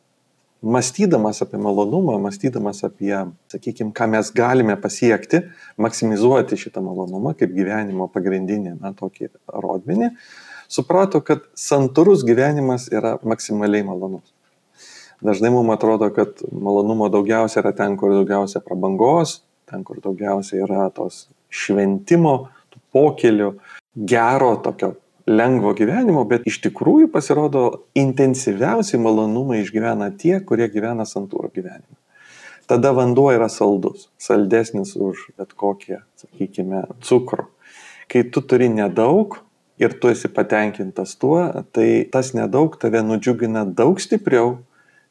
mąstydamas 0.64 1.42
apie 1.44 1.60
malonumą, 1.60 2.18
mąstydamas 2.20 2.84
apie, 2.88 3.14
sakykime, 3.52 3.92
ką 3.96 4.08
mes 4.12 4.32
galime 4.36 4.76
pasiekti, 4.80 5.42
maksimizuoti 5.80 6.60
šitą 6.60 6.84
malonumą 6.84 7.34
kaip 7.40 7.54
gyvenimo 7.56 8.10
pagrindinį, 8.12 8.76
na, 8.80 8.92
tokį 8.96 9.32
rodmenį, 9.56 10.12
suprato, 10.72 11.24
kad 11.24 11.48
santūrus 11.56 12.26
gyvenimas 12.28 12.90
yra 12.92 13.18
maksimaliai 13.24 13.88
malonus. 13.88 14.36
Dažnai 15.24 15.52
mums 15.52 15.76
atrodo, 15.76 16.08
kad 16.16 16.40
malonumo 16.48 17.10
daugiausia 17.12 17.60
yra 17.64 17.74
ten, 17.76 17.98
kur 18.00 18.14
daugiausia 18.16 18.64
prabangos, 18.64 19.42
ten, 19.68 19.84
kur 19.84 20.00
daugiausia 20.04 20.62
yra 20.64 20.88
tos 20.96 21.26
šventimo, 21.52 22.50
pokelių, 22.96 23.54
gero 24.10 24.54
tokio 24.64 24.94
lengvo 25.30 25.76
gyvenimo, 25.78 26.24
bet 26.30 26.48
iš 26.50 26.60
tikrųjų 26.66 27.10
pasirodo 27.14 27.66
intensyviausiai 27.98 29.02
malonumai 29.02 29.62
išgyvena 29.64 30.10
tie, 30.18 30.40
kurie 30.42 30.70
gyvena 30.74 31.06
santūro 31.06 31.52
gyvenimą. 31.54 31.98
Tada 32.70 32.94
vanduo 32.94 33.30
yra 33.34 33.50
saldus, 33.50 34.10
saldesnis 34.22 34.96
už 34.98 35.30
bet 35.38 35.54
kokią, 35.58 36.04
sakykime, 36.22 36.84
cukrų. 37.06 37.48
Kai 38.10 38.26
tu 38.34 38.42
turi 38.46 38.70
nedaug, 38.74 39.38
ir 39.80 39.96
tu 40.00 40.12
esi 40.12 40.28
patenkintas 40.28 41.16
tuo, 41.16 41.40
tai 41.72 42.04
tas 42.12 42.34
nedaug 42.36 42.76
tave 42.82 43.02
nudžiugina 43.06 43.64
daug 43.66 44.02
stipriau 44.04 44.58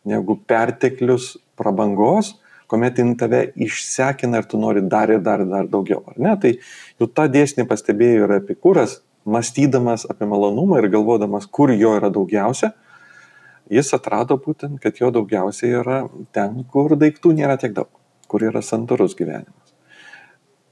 negu 0.08 0.36
perteklius 0.48 1.36
prabangos, 1.58 2.36
kuomet 2.68 2.98
jin 3.00 3.14
tave 3.18 3.46
išsekina 3.56 4.42
ir 4.42 4.48
tu 4.48 4.60
nori 4.60 4.82
dar 4.84 5.10
ir 5.10 5.22
dar 5.24 5.42
ir 5.44 5.50
dar 5.50 5.68
daugiau. 5.68 6.02
Ar 6.12 6.18
ne? 6.20 6.34
Tai 6.40 6.54
jau 7.00 7.08
tą 7.08 7.28
dėsnį 7.32 7.66
pastebėjo 7.68 8.26
ir 8.26 8.34
epikūras, 8.38 9.00
mąstydamas 9.28 10.06
apie 10.08 10.28
malonumą 10.28 10.82
ir 10.82 10.90
galvodamas, 10.92 11.48
kur 11.50 11.72
jo 11.72 11.94
yra 11.98 12.10
daugiausia, 12.12 12.72
jis 13.72 13.92
atrado 13.96 14.38
būtent, 14.40 14.80
kad 14.82 15.00
jo 15.00 15.10
daugiausiai 15.14 15.80
yra 15.82 16.02
ten, 16.32 16.62
kur 16.72 16.96
daiktų 16.96 17.34
nėra 17.36 17.58
tiek 17.60 17.74
daug, 17.76 17.90
kur 18.28 18.44
yra 18.44 18.62
santūrus 18.64 19.16
gyvenimas. 19.18 19.74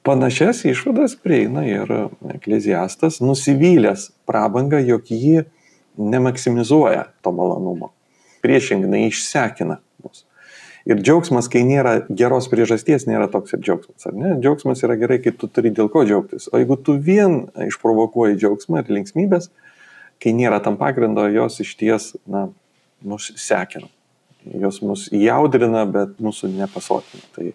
Panašias 0.06 0.62
išvadas 0.68 1.16
prieina 1.18 1.64
ir 1.66 1.90
ekleziastas, 2.30 3.18
nusivylęs 3.24 4.12
prabangą, 4.28 4.78
jog 4.86 5.10
ji 5.10 5.42
nemaksimizuoja 5.98 7.08
to 7.24 7.32
malonumo. 7.34 7.90
Priešingai, 8.44 9.08
išsekina. 9.08 9.80
Ir 10.86 11.00
džiaugsmas, 11.02 11.48
kai 11.50 11.64
nėra 11.66 11.96
geros 12.06 12.46
priežasties, 12.50 13.08
nėra 13.10 13.26
toks 13.30 13.56
ir 13.56 13.62
džiaugsmas. 13.64 14.06
Džiaugsmas 14.38 14.84
yra 14.86 14.94
gerai, 15.00 15.18
kai 15.24 15.32
tu 15.34 15.48
turi 15.50 15.72
dėl 15.74 15.90
ko 15.90 16.04
džiaugtis. 16.06 16.46
O 16.52 16.60
jeigu 16.60 16.76
tu 16.78 16.94
vien 17.08 17.48
išprovokuoji 17.66 18.38
džiaugsmą 18.38 18.84
ir 18.84 18.92
linksmybės, 18.94 19.50
kai 20.22 20.34
nėra 20.36 20.60
tam 20.62 20.78
pagrindo, 20.78 21.26
jos 21.34 21.58
iš 21.64 21.74
ties, 21.80 22.12
na, 22.30 22.46
mus 23.02 23.32
sekina. 23.34 23.90
Jos 24.46 24.78
mus 24.86 25.08
jaudrina, 25.10 25.82
bet 25.90 26.20
mūsų 26.22 26.52
nepasotina. 26.54 27.24
Tai 27.34 27.50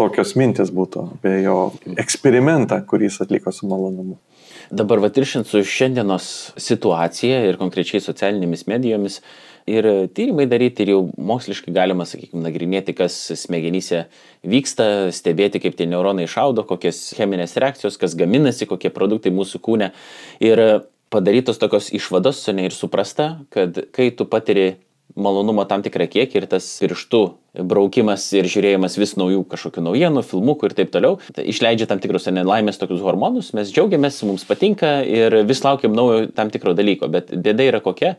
tokios 0.00 0.32
mintis 0.40 0.72
būtų 0.74 1.04
apie 1.18 1.34
jo 1.44 1.58
eksperimentą, 2.00 2.80
kurį 2.88 3.10
jis 3.10 3.20
atliko 3.26 3.52
su 3.52 3.68
malonumu. 3.70 4.16
Dabar 4.72 5.02
vatiršint 5.04 5.46
su 5.48 5.60
šiandienos 5.60 6.26
situacija 6.56 7.42
ir 7.50 7.60
konkrečiai 7.60 8.00
socialinėmis 8.02 8.64
medijomis 8.70 9.20
ir 9.70 9.88
tyrimai 10.14 10.46
daryti 10.50 10.84
ir 10.84 10.92
jau 10.94 11.00
moksliškai 11.16 11.74
galima, 11.74 12.06
sakykime, 12.08 12.42
nagrinėti, 12.44 12.94
kas 12.96 13.16
smegenyse 13.44 14.04
vyksta, 14.44 15.10
stebėti, 15.14 15.62
kaip 15.64 15.76
tie 15.78 15.88
neuronai 15.90 16.26
šaudo, 16.30 16.66
kokias 16.68 17.00
cheminės 17.16 17.56
reakcijos, 17.60 17.98
kas 18.00 18.16
gaminasi, 18.18 18.68
kokie 18.70 18.92
produktai 18.94 19.32
mūsų 19.34 19.62
kūne. 19.64 19.92
Ir 20.44 20.64
padarytos 21.14 21.60
tokios 21.62 21.92
išvados, 21.94 22.42
ne 22.52 22.68
ir 22.68 22.76
suprasta, 22.76 23.38
kad 23.54 23.86
kai 23.94 24.10
tu 24.16 24.28
patiri 24.28 24.74
malonumo 25.14 25.62
tam 25.68 25.82
tikrą 25.84 26.06
kiekį 26.10 26.40
ir 26.40 26.46
tas 26.50 26.66
pirštų 26.82 27.20
braukimas 27.70 28.24
ir 28.34 28.48
žiūrėjimas 28.50 28.96
vis 28.98 29.14
naujų 29.20 29.44
kažkokių 29.52 29.84
naujienų, 29.86 30.24
filmukų 30.26 30.70
ir 30.70 30.74
taip 30.80 30.90
toliau, 30.94 31.18
tai 31.36 31.44
išleidžia 31.52 31.86
tam 31.90 32.00
tikrus 32.02 32.26
nelaimės 32.34 32.80
tokius 32.80 33.04
hormonus, 33.04 33.52
mes 33.54 33.70
džiaugiamės, 33.70 34.22
mums 34.26 34.46
patinka 34.48 34.96
ir 35.06 35.44
vis 35.46 35.62
laukiam 35.62 35.94
naujo 35.94 36.26
tam 36.34 36.50
tikro 36.54 36.74
dalyko, 36.74 37.10
bet 37.14 37.30
bėda 37.30 37.68
yra 37.70 37.82
kokia, 37.84 38.16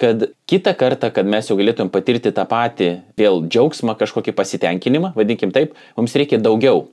kad 0.00 0.26
kitą 0.50 0.74
kartą, 0.78 1.10
kad 1.14 1.28
mes 1.28 1.48
jau 1.50 1.56
galėtum 1.58 1.90
patirti 1.92 2.32
tą 2.34 2.46
patį 2.50 2.90
vėl 3.18 3.44
džiaugsmą, 3.46 3.96
kažkokį 4.00 4.34
pasitenkinimą, 4.36 5.12
vadinkim 5.18 5.54
taip, 5.54 5.76
mums 5.98 6.16
reikia 6.18 6.40
daugiau. 6.42 6.88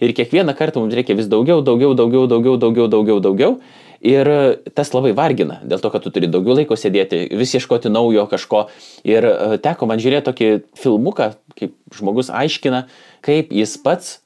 Ir 0.00 0.14
kiekvieną 0.16 0.54
kartą 0.56 0.80
mums 0.80 0.96
reikia 0.96 1.14
vis 1.18 1.28
daugiau, 1.28 1.60
daugiau, 1.62 1.92
daugiau, 1.94 2.26
daugiau, 2.26 2.56
daugiau, 2.56 2.88
daugiau, 2.88 3.20
daugiau. 3.20 3.58
Ir 4.00 4.28
tas 4.72 4.88
labai 4.94 5.12
vargina, 5.12 5.58
dėl 5.60 5.82
to, 5.82 5.90
kad 5.92 6.00
tu 6.00 6.08
turi 6.14 6.30
daugiau 6.30 6.56
laiko 6.56 6.76
sėdėti, 6.78 7.26
vis 7.36 7.52
ieškoti 7.58 7.92
naujo 7.92 8.24
kažko. 8.30 8.62
Ir 9.04 9.26
e, 9.28 9.58
teko 9.60 9.90
man 9.90 10.00
žiūrėti 10.00 10.24
tokį 10.30 10.48
filmuką, 10.80 11.34
kaip 11.60 11.76
žmogus 11.92 12.32
aiškina, 12.32 12.86
kaip 13.26 13.52
jis 13.52 13.76
pats 13.84 14.16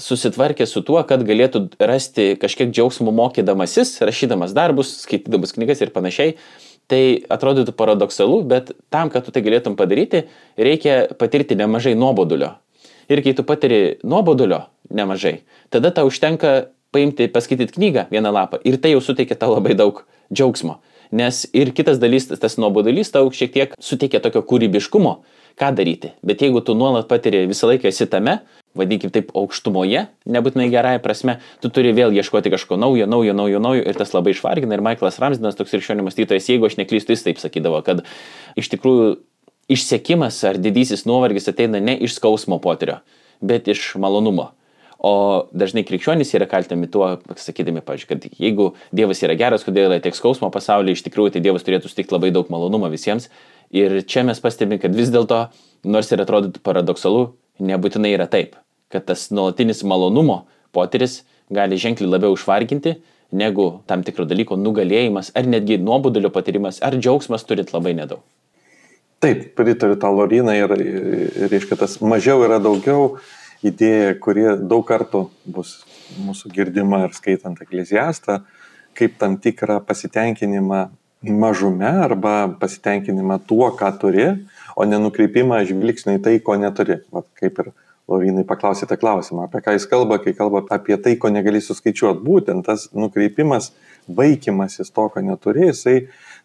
susitvarkė 0.00 0.64
su 0.70 0.80
tuo, 0.86 0.96
kad 1.04 1.24
galėtų 1.26 1.66
rasti 1.82 2.30
kažkiek 2.40 2.72
džiaugsmų 2.72 3.12
mokydamasis, 3.18 3.98
rašydamas 4.00 4.54
darbus, 4.56 4.94
skaitydamas 5.02 5.52
knygas 5.58 5.82
ir 5.84 5.92
panašiai. 5.92 6.36
Tai 6.88 7.02
atrodytų 7.28 7.74
paradoksalu, 7.76 8.40
bet 8.48 8.72
tam, 8.88 9.10
kad 9.12 9.26
tu 9.26 9.32
tai 9.34 9.42
galėtum 9.44 9.76
padaryti, 9.76 10.24
reikia 10.56 11.02
patirti 11.20 11.58
nemažai 11.58 11.92
nuobodulio. 11.98 12.54
Ir 13.12 13.20
kai 13.24 13.34
tu 13.36 13.44
patiri 13.44 13.98
nuobodulio 14.04 14.62
nemažai, 14.92 15.42
tada 15.72 15.92
tau 15.92 16.08
užtenka 16.08 16.70
paimti, 16.92 17.28
paskaityti 17.28 17.76
knygą 17.76 18.06
vieną 18.12 18.32
lapą 18.32 18.60
ir 18.64 18.78
tai 18.80 18.94
jau 18.94 19.02
suteikia 19.04 19.36
tau 19.36 19.52
labai 19.54 19.76
daug 19.76 20.00
džiaugsmo. 20.32 20.78
Nes 21.12 21.46
ir 21.56 21.72
kitas 21.72 22.00
dalis, 22.00 22.28
tas 22.28 22.58
nuobodulys 22.60 23.12
tau 23.12 23.28
šiek 23.32 23.52
tiek 23.52 23.76
suteikia 23.80 24.20
tokio 24.24 24.42
kūrybiškumo, 24.44 25.14
ką 25.58 25.72
daryti. 25.76 26.12
Bet 26.22 26.42
jeigu 26.44 26.62
tu 26.64 26.76
nuolat 26.78 27.08
patiri 27.10 27.44
visą 27.50 27.68
laiką 27.70 27.90
esi 27.90 28.06
tame, 28.10 28.38
vadinkim 28.78 29.12
taip, 29.14 29.32
aukštumoje, 29.36 30.04
nebūtinai 30.28 30.68
gerąją 30.72 31.00
prasme, 31.02 31.38
tu 31.62 31.70
turi 31.74 31.92
vėl 31.96 32.14
ieškoti 32.14 32.52
kažko 32.54 32.78
naujo, 32.80 33.08
naujo, 33.10 33.34
naujo, 33.36 33.62
naujo 33.62 33.86
ir 33.86 33.98
tas 33.98 34.14
labai 34.14 34.36
išvargina. 34.36 34.76
Ir 34.76 34.84
Michaelas 34.84 35.18
Ramsdinas, 35.22 35.58
toks 35.58 35.74
ir 35.74 35.84
šiandien 35.84 36.06
mąstytojas, 36.06 36.50
jeigu 36.50 36.68
aš 36.68 36.78
neklystu, 36.80 37.16
jis 37.16 37.26
taip 37.26 37.42
sakydavo, 37.42 37.80
kad 37.86 38.04
iš 38.58 38.70
tikrųjų 38.74 39.16
išsiekimas 39.68 40.38
ar 40.48 40.60
didysis 40.60 41.04
nuovargis 41.08 41.50
ateina 41.50 41.80
ne 41.82 41.96
iš 42.06 42.16
skausmo 42.16 42.60
potyrio, 42.62 43.00
bet 43.40 43.68
iš 43.68 43.92
malonumo. 44.00 44.52
O 44.98 45.46
dažnai 45.54 45.84
krikščionys 45.86 46.32
yra 46.34 46.48
kaltinami 46.50 46.88
tuo, 46.90 47.12
sakydami, 47.38 47.84
pažiūrėjau, 47.86 48.18
kad 48.18 48.40
jeigu 48.42 48.72
Dievas 48.90 49.20
yra 49.22 49.36
geras, 49.38 49.62
kodėl 49.62 49.92
yra 49.92 50.00
tiek 50.02 50.16
skausmo 50.18 50.50
pasaulyje, 50.50 50.98
iš 50.98 51.04
tikrųjų 51.06 51.36
tai 51.36 51.42
Dievas 51.44 51.62
turėtų 51.62 51.86
sutikti 51.86 52.16
labai 52.16 52.32
daug 52.34 52.50
malonumo 52.50 52.90
visiems. 52.90 53.28
Ir 53.74 54.00
čia 54.08 54.24
mes 54.24 54.40
pastebime, 54.40 54.80
kad 54.80 54.94
vis 54.96 55.10
dėlto, 55.12 55.48
nors 55.84 56.08
ir 56.12 56.22
atrodytų 56.24 56.62
paradoksalu, 56.64 57.26
nebūtinai 57.60 58.14
yra 58.14 58.28
taip, 58.30 58.56
kad 58.92 59.04
tas 59.10 59.28
nuolatinis 59.34 59.84
malonumo 59.84 60.46
potyris 60.72 61.22
gali 61.52 61.76
ženkliai 61.80 62.10
labiau 62.14 62.36
išvarginti, 62.36 62.96
negu 63.32 63.68
tam 63.88 64.04
tikro 64.06 64.24
dalyko 64.28 64.56
nugalėjimas, 64.56 65.32
ar 65.36 65.48
netgi 65.48 65.76
nuobodulio 65.82 66.30
patyrimas, 66.32 66.80
ar 66.84 66.96
džiaugsmas 66.96 67.44
turit 67.44 67.74
labai 67.74 67.92
nedaug. 67.98 68.22
Taip, 69.18 69.50
pritariu 69.58 69.98
tą 69.98 70.12
Loriną 70.14 70.54
ir, 70.54 70.72
reiškia, 71.50 71.76
tas 71.80 71.98
mažiau 72.00 72.44
yra 72.46 72.60
daugiau 72.62 73.18
idėja, 73.66 74.14
kuri 74.22 74.46
daug 74.70 74.84
kartų 74.86 75.24
bus 75.44 75.80
mūsų 76.22 76.52
girdima 76.54 77.02
ir 77.08 77.16
skaitant 77.16 77.58
ekleziastą, 77.64 78.44
kaip 78.98 79.18
tam 79.18 79.34
tikrą 79.42 79.80
pasitenkinimą 79.84 80.86
mažume 81.22 81.88
arba 81.88 82.48
pasitenkinimą 82.60 83.40
tuo, 83.46 83.70
ką 83.74 83.90
turi, 84.00 84.28
o 84.78 84.86
nenukreipimą 84.86 85.60
žvilgsnio 85.66 86.18
į 86.18 86.24
tai, 86.24 86.38
ko 86.44 86.56
neturi. 86.60 87.00
Vat 87.14 87.26
kaip 87.38 87.58
ir 87.64 87.72
Laurinai 88.08 88.46
paklausėte 88.48 88.96
klausimą, 88.96 89.44
apie 89.44 89.60
ką 89.60 89.74
jis 89.76 89.84
kalba, 89.90 90.16
kai 90.22 90.32
kalba 90.32 90.62
apie 90.72 90.96
tai, 90.96 91.18
ko 91.20 91.28
negali 91.28 91.60
suskaičiuoti. 91.60 92.22
Būtent 92.24 92.64
tas 92.64 92.86
nukreipimas, 92.96 93.72
vaikimasis 94.08 94.88
to, 94.94 95.04
ko 95.12 95.20
neturi, 95.20 95.66
jisai 95.68 95.98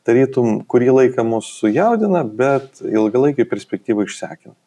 tarytum 0.04 0.60
kurį 0.68 0.92
laiką 0.98 1.24
mūsų 1.24 1.56
sujaudina, 1.62 2.26
bet 2.28 2.84
ilgalaikį 2.84 3.48
perspektyvą 3.48 4.10
išsekina. 4.10 4.58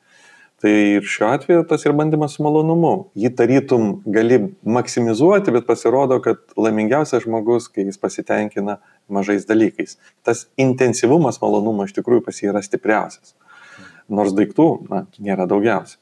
Tai 0.65 0.73
ir 0.73 1.05
šiuo 1.05 1.29
atveju 1.35 1.67
tas 1.69 1.83
ir 1.85 1.93
bandymas 1.93 2.39
su 2.39 2.45
malonumu. 2.47 3.11
Jį 3.19 3.29
tarytum 3.37 3.91
gali 4.09 4.39
maksimizuoti, 4.65 5.53
bet 5.53 5.67
pasirodo, 5.69 6.17
kad 6.25 6.41
laimingiausias 6.57 7.27
žmogus, 7.27 7.69
kai 7.69 7.85
jis 7.85 8.01
pasitenkina 8.01 8.79
mažais 9.09 9.47
dalykais. 9.49 9.97
Tas 10.27 10.47
intensyvumas 10.61 11.41
malonumo 11.43 11.87
iš 11.87 11.95
tikrųjų 11.97 12.25
pas 12.27 12.41
jį 12.41 12.53
yra 12.53 12.63
stipriausias. 12.65 13.35
Nors 14.09 14.35
daiktų 14.37 14.69
na, 14.91 15.07
nėra 15.19 15.49
daugiausia. 15.51 15.99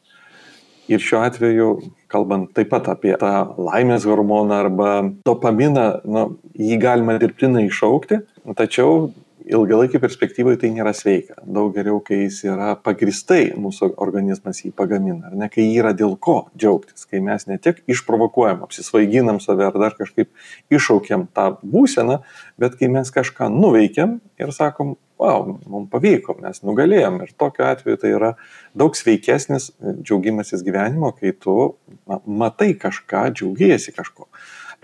Ir 0.93 1.01
šiuo 1.01 1.23
atveju, 1.25 1.69
kalbant 2.13 2.51
taip 2.53 2.69
pat 2.75 2.91
apie 2.93 3.15
tą 3.21 3.31
laimės 3.57 4.05
hormoną 4.05 4.59
arba 4.67 4.91
dopaminą, 5.25 5.87
nu, 6.05 6.25
jį 6.61 6.77
galima 6.83 7.15
dirbtinai 7.21 7.65
iššaukti, 7.71 8.21
tačiau 8.59 9.07
ilgalaikėj 9.45 10.01
perspektyvoj 10.03 10.57
tai 10.63 10.71
nėra 10.75 10.95
sveika. 10.97 11.37
Daug 11.45 11.75
geriau, 11.77 12.01
kai 12.05 12.23
jis 12.25 12.41
yra 12.49 12.73
pagristai, 12.81 13.53
mūsų 13.61 13.93
organizmas 14.03 14.63
jį 14.65 14.73
pagamina, 14.77 15.29
ar 15.29 15.37
ne, 15.39 15.49
kai 15.53 15.67
yra 15.75 15.93
dėl 15.97 16.17
ko 16.17 16.49
džiaugtis, 16.57 17.07
kai 17.11 17.21
mes 17.25 17.47
ne 17.51 17.59
tik 17.63 17.83
išprovokuojam, 17.91 18.65
apsisvaiginam 18.65 19.41
save 19.45 19.69
ar 19.69 19.79
dar 19.81 19.97
kažkaip 19.99 20.31
iššaukiam 20.73 21.29
tą 21.37 21.51
būseną, 21.61 22.21
bet 22.61 22.79
kai 22.81 22.91
mes 22.93 23.13
kažką 23.15 23.51
nuveikiam 23.53 24.19
ir 24.41 24.53
sakom, 24.57 24.97
wow, 25.21 25.47
mums 25.71 25.91
pavyko, 25.93 26.39
mes 26.43 26.61
nugalėjom. 26.67 27.21
Ir 27.25 27.33
tokiu 27.39 27.69
atveju 27.69 28.01
tai 28.03 28.13
yra 28.17 28.35
daug 28.77 28.97
sveikesnis 28.99 29.71
džiaugimasis 30.03 30.65
gyvenimo, 30.67 31.13
kai 31.17 31.35
tu 31.37 31.75
na, 32.09 32.21
matai 32.25 32.73
kažką, 32.81 33.29
džiaugiesi 33.37 33.95
kažko. 33.95 34.29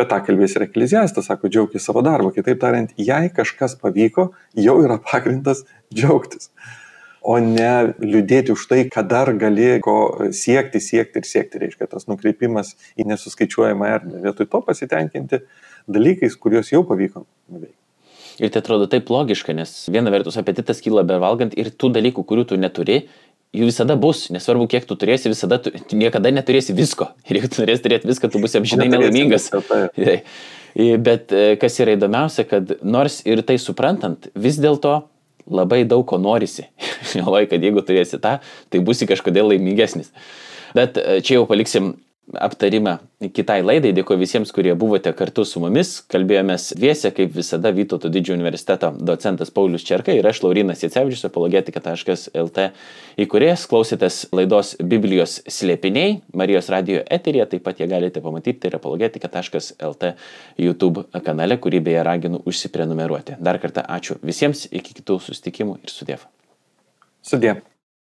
Apie 0.01 0.09
tą 0.09 0.17
kalbės 0.25 0.55
ir 0.57 0.63
ekleziastas, 0.65 1.27
sako, 1.29 1.51
džiaugtis 1.53 1.85
savo 1.85 2.01
darbo. 2.01 2.31
Kitaip 2.33 2.57
tariant, 2.63 2.93
jei 2.97 3.27
kažkas 3.37 3.75
pavyko, 3.77 4.31
jau 4.57 4.79
yra 4.81 4.97
pagrindas 4.97 5.67
džiaugtis. 5.93 6.49
O 7.21 7.35
ne 7.45 7.93
liūdėti 8.01 8.55
už 8.55 8.65
tai, 8.71 8.79
kad 8.89 9.11
dar 9.11 9.29
gali 9.37 9.75
ko 9.85 10.31
siekti, 10.33 10.81
siekti 10.81 11.21
ir 11.21 11.29
siekti. 11.29 11.61
Reiškia, 11.61 11.91
tas 11.93 12.09
nukreipimas 12.09 12.73
į 12.97 13.11
nesuskaičiuojamą 13.11 13.91
erdvę. 13.99 14.23
Vietoj 14.25 14.49
to 14.49 14.63
pasitenkinti 14.71 15.43
dalykais, 15.85 16.41
kuriuos 16.41 16.73
jau 16.73 16.81
pavyko 16.89 17.27
nuveikti. 17.53 17.77
Ir 18.41 18.49
tai 18.49 18.65
atrodo 18.65 18.89
taip 18.89 19.13
logiška, 19.13 19.53
nes 19.53 19.75
viena 19.93 20.09
vertus 20.09 20.41
apetitas 20.41 20.81
kyla 20.81 21.05
bevalgant 21.05 21.53
ir 21.61 21.75
tų 21.77 21.93
dalykų, 21.99 22.25
kurių 22.25 22.47
tu 22.49 22.57
neturi, 22.57 23.03
jų 23.57 23.69
visada 23.71 23.97
bus, 23.99 24.29
nesvarbu, 24.35 24.69
kiek 24.71 24.87
tu 24.87 24.97
turėsi, 24.99 25.31
visada 25.33 25.59
tu, 25.63 25.73
niekada 25.97 26.33
neturėsi 26.35 26.75
visko. 26.77 27.11
Ir 27.29 27.41
jeigu 27.41 27.53
tu 27.53 27.63
norėsi 27.65 27.87
turėti 27.87 28.11
viską, 28.11 28.31
tu 28.33 28.43
būsi 28.43 28.61
amžinai 28.63 28.91
nelaimingas. 28.93 29.51
Bet 31.07 31.33
e, 31.35 31.57
kas 31.59 31.81
yra 31.83 31.97
įdomiausia, 31.97 32.45
kad 32.47 32.77
nors 32.87 33.19
ir 33.27 33.43
tai 33.43 33.57
suprantant, 33.59 34.29
vis 34.39 34.61
dėlto 34.63 35.01
labai 35.51 35.83
daug 35.89 36.05
ko 36.07 36.21
norisi. 36.23 36.69
Galvoju, 37.17 37.49
kad 37.51 37.67
jeigu 37.67 37.83
turėsi 37.87 38.21
tą, 38.23 38.37
tai 38.71 38.83
būsi 38.87 39.09
kažkodėl 39.11 39.51
laimingesnis. 39.51 40.13
Bet 40.77 41.01
e, 41.01 41.19
čia 41.27 41.41
jau 41.41 41.49
paliksim 41.51 41.97
aptarimą 42.39 42.97
kitai 43.35 43.61
laidai. 43.65 43.93
Dėkuoju 43.97 44.21
visiems, 44.21 44.53
kurie 44.55 44.73
buvote 44.79 45.13
kartu 45.17 45.45
su 45.49 45.61
mumis. 45.63 45.93
Kalbėjomės 46.11 46.71
dviese, 46.79 47.11
kaip 47.17 47.33
visada, 47.35 47.73
Vytauto 47.75 48.11
didžiojo 48.13 48.39
universiteto 48.39 48.91
docentas 48.97 49.53
Paulius 49.55 49.85
Čerka 49.87 50.15
ir 50.15 50.27
aš, 50.27 50.43
Laurinas 50.45 50.83
Jacevičius, 50.85 51.27
apologetika.lt 51.29 52.67
įkurėjas. 53.25 53.67
Klausėtės 53.71 54.21
laidos 54.37 54.75
Biblijos 54.81 55.41
slėpiniai 55.51 56.21
Marijos 56.37 56.71
radio 56.73 57.03
eterija, 57.11 57.49
taip 57.51 57.65
pat 57.67 57.81
jie 57.81 57.89
galite 57.91 58.23
pamatyti, 58.25 58.59
tai 58.63 58.73
yra 58.73 58.83
apologetika.lt 58.83 60.13
YouTube 60.61 61.07
kanale, 61.25 61.59
kurį 61.63 61.83
beje 61.91 62.05
raginu 62.07 62.43
užsiprenumeruoti. 62.45 63.41
Dar 63.41 63.61
kartą 63.63 63.87
ačiū 63.87 64.21
visiems, 64.23 64.67
iki 64.71 65.01
kitų 65.01 65.21
susitikimų 65.27 65.81
ir 65.85 65.99
sudėv. 65.99 66.29
Sudėv. 67.27 67.70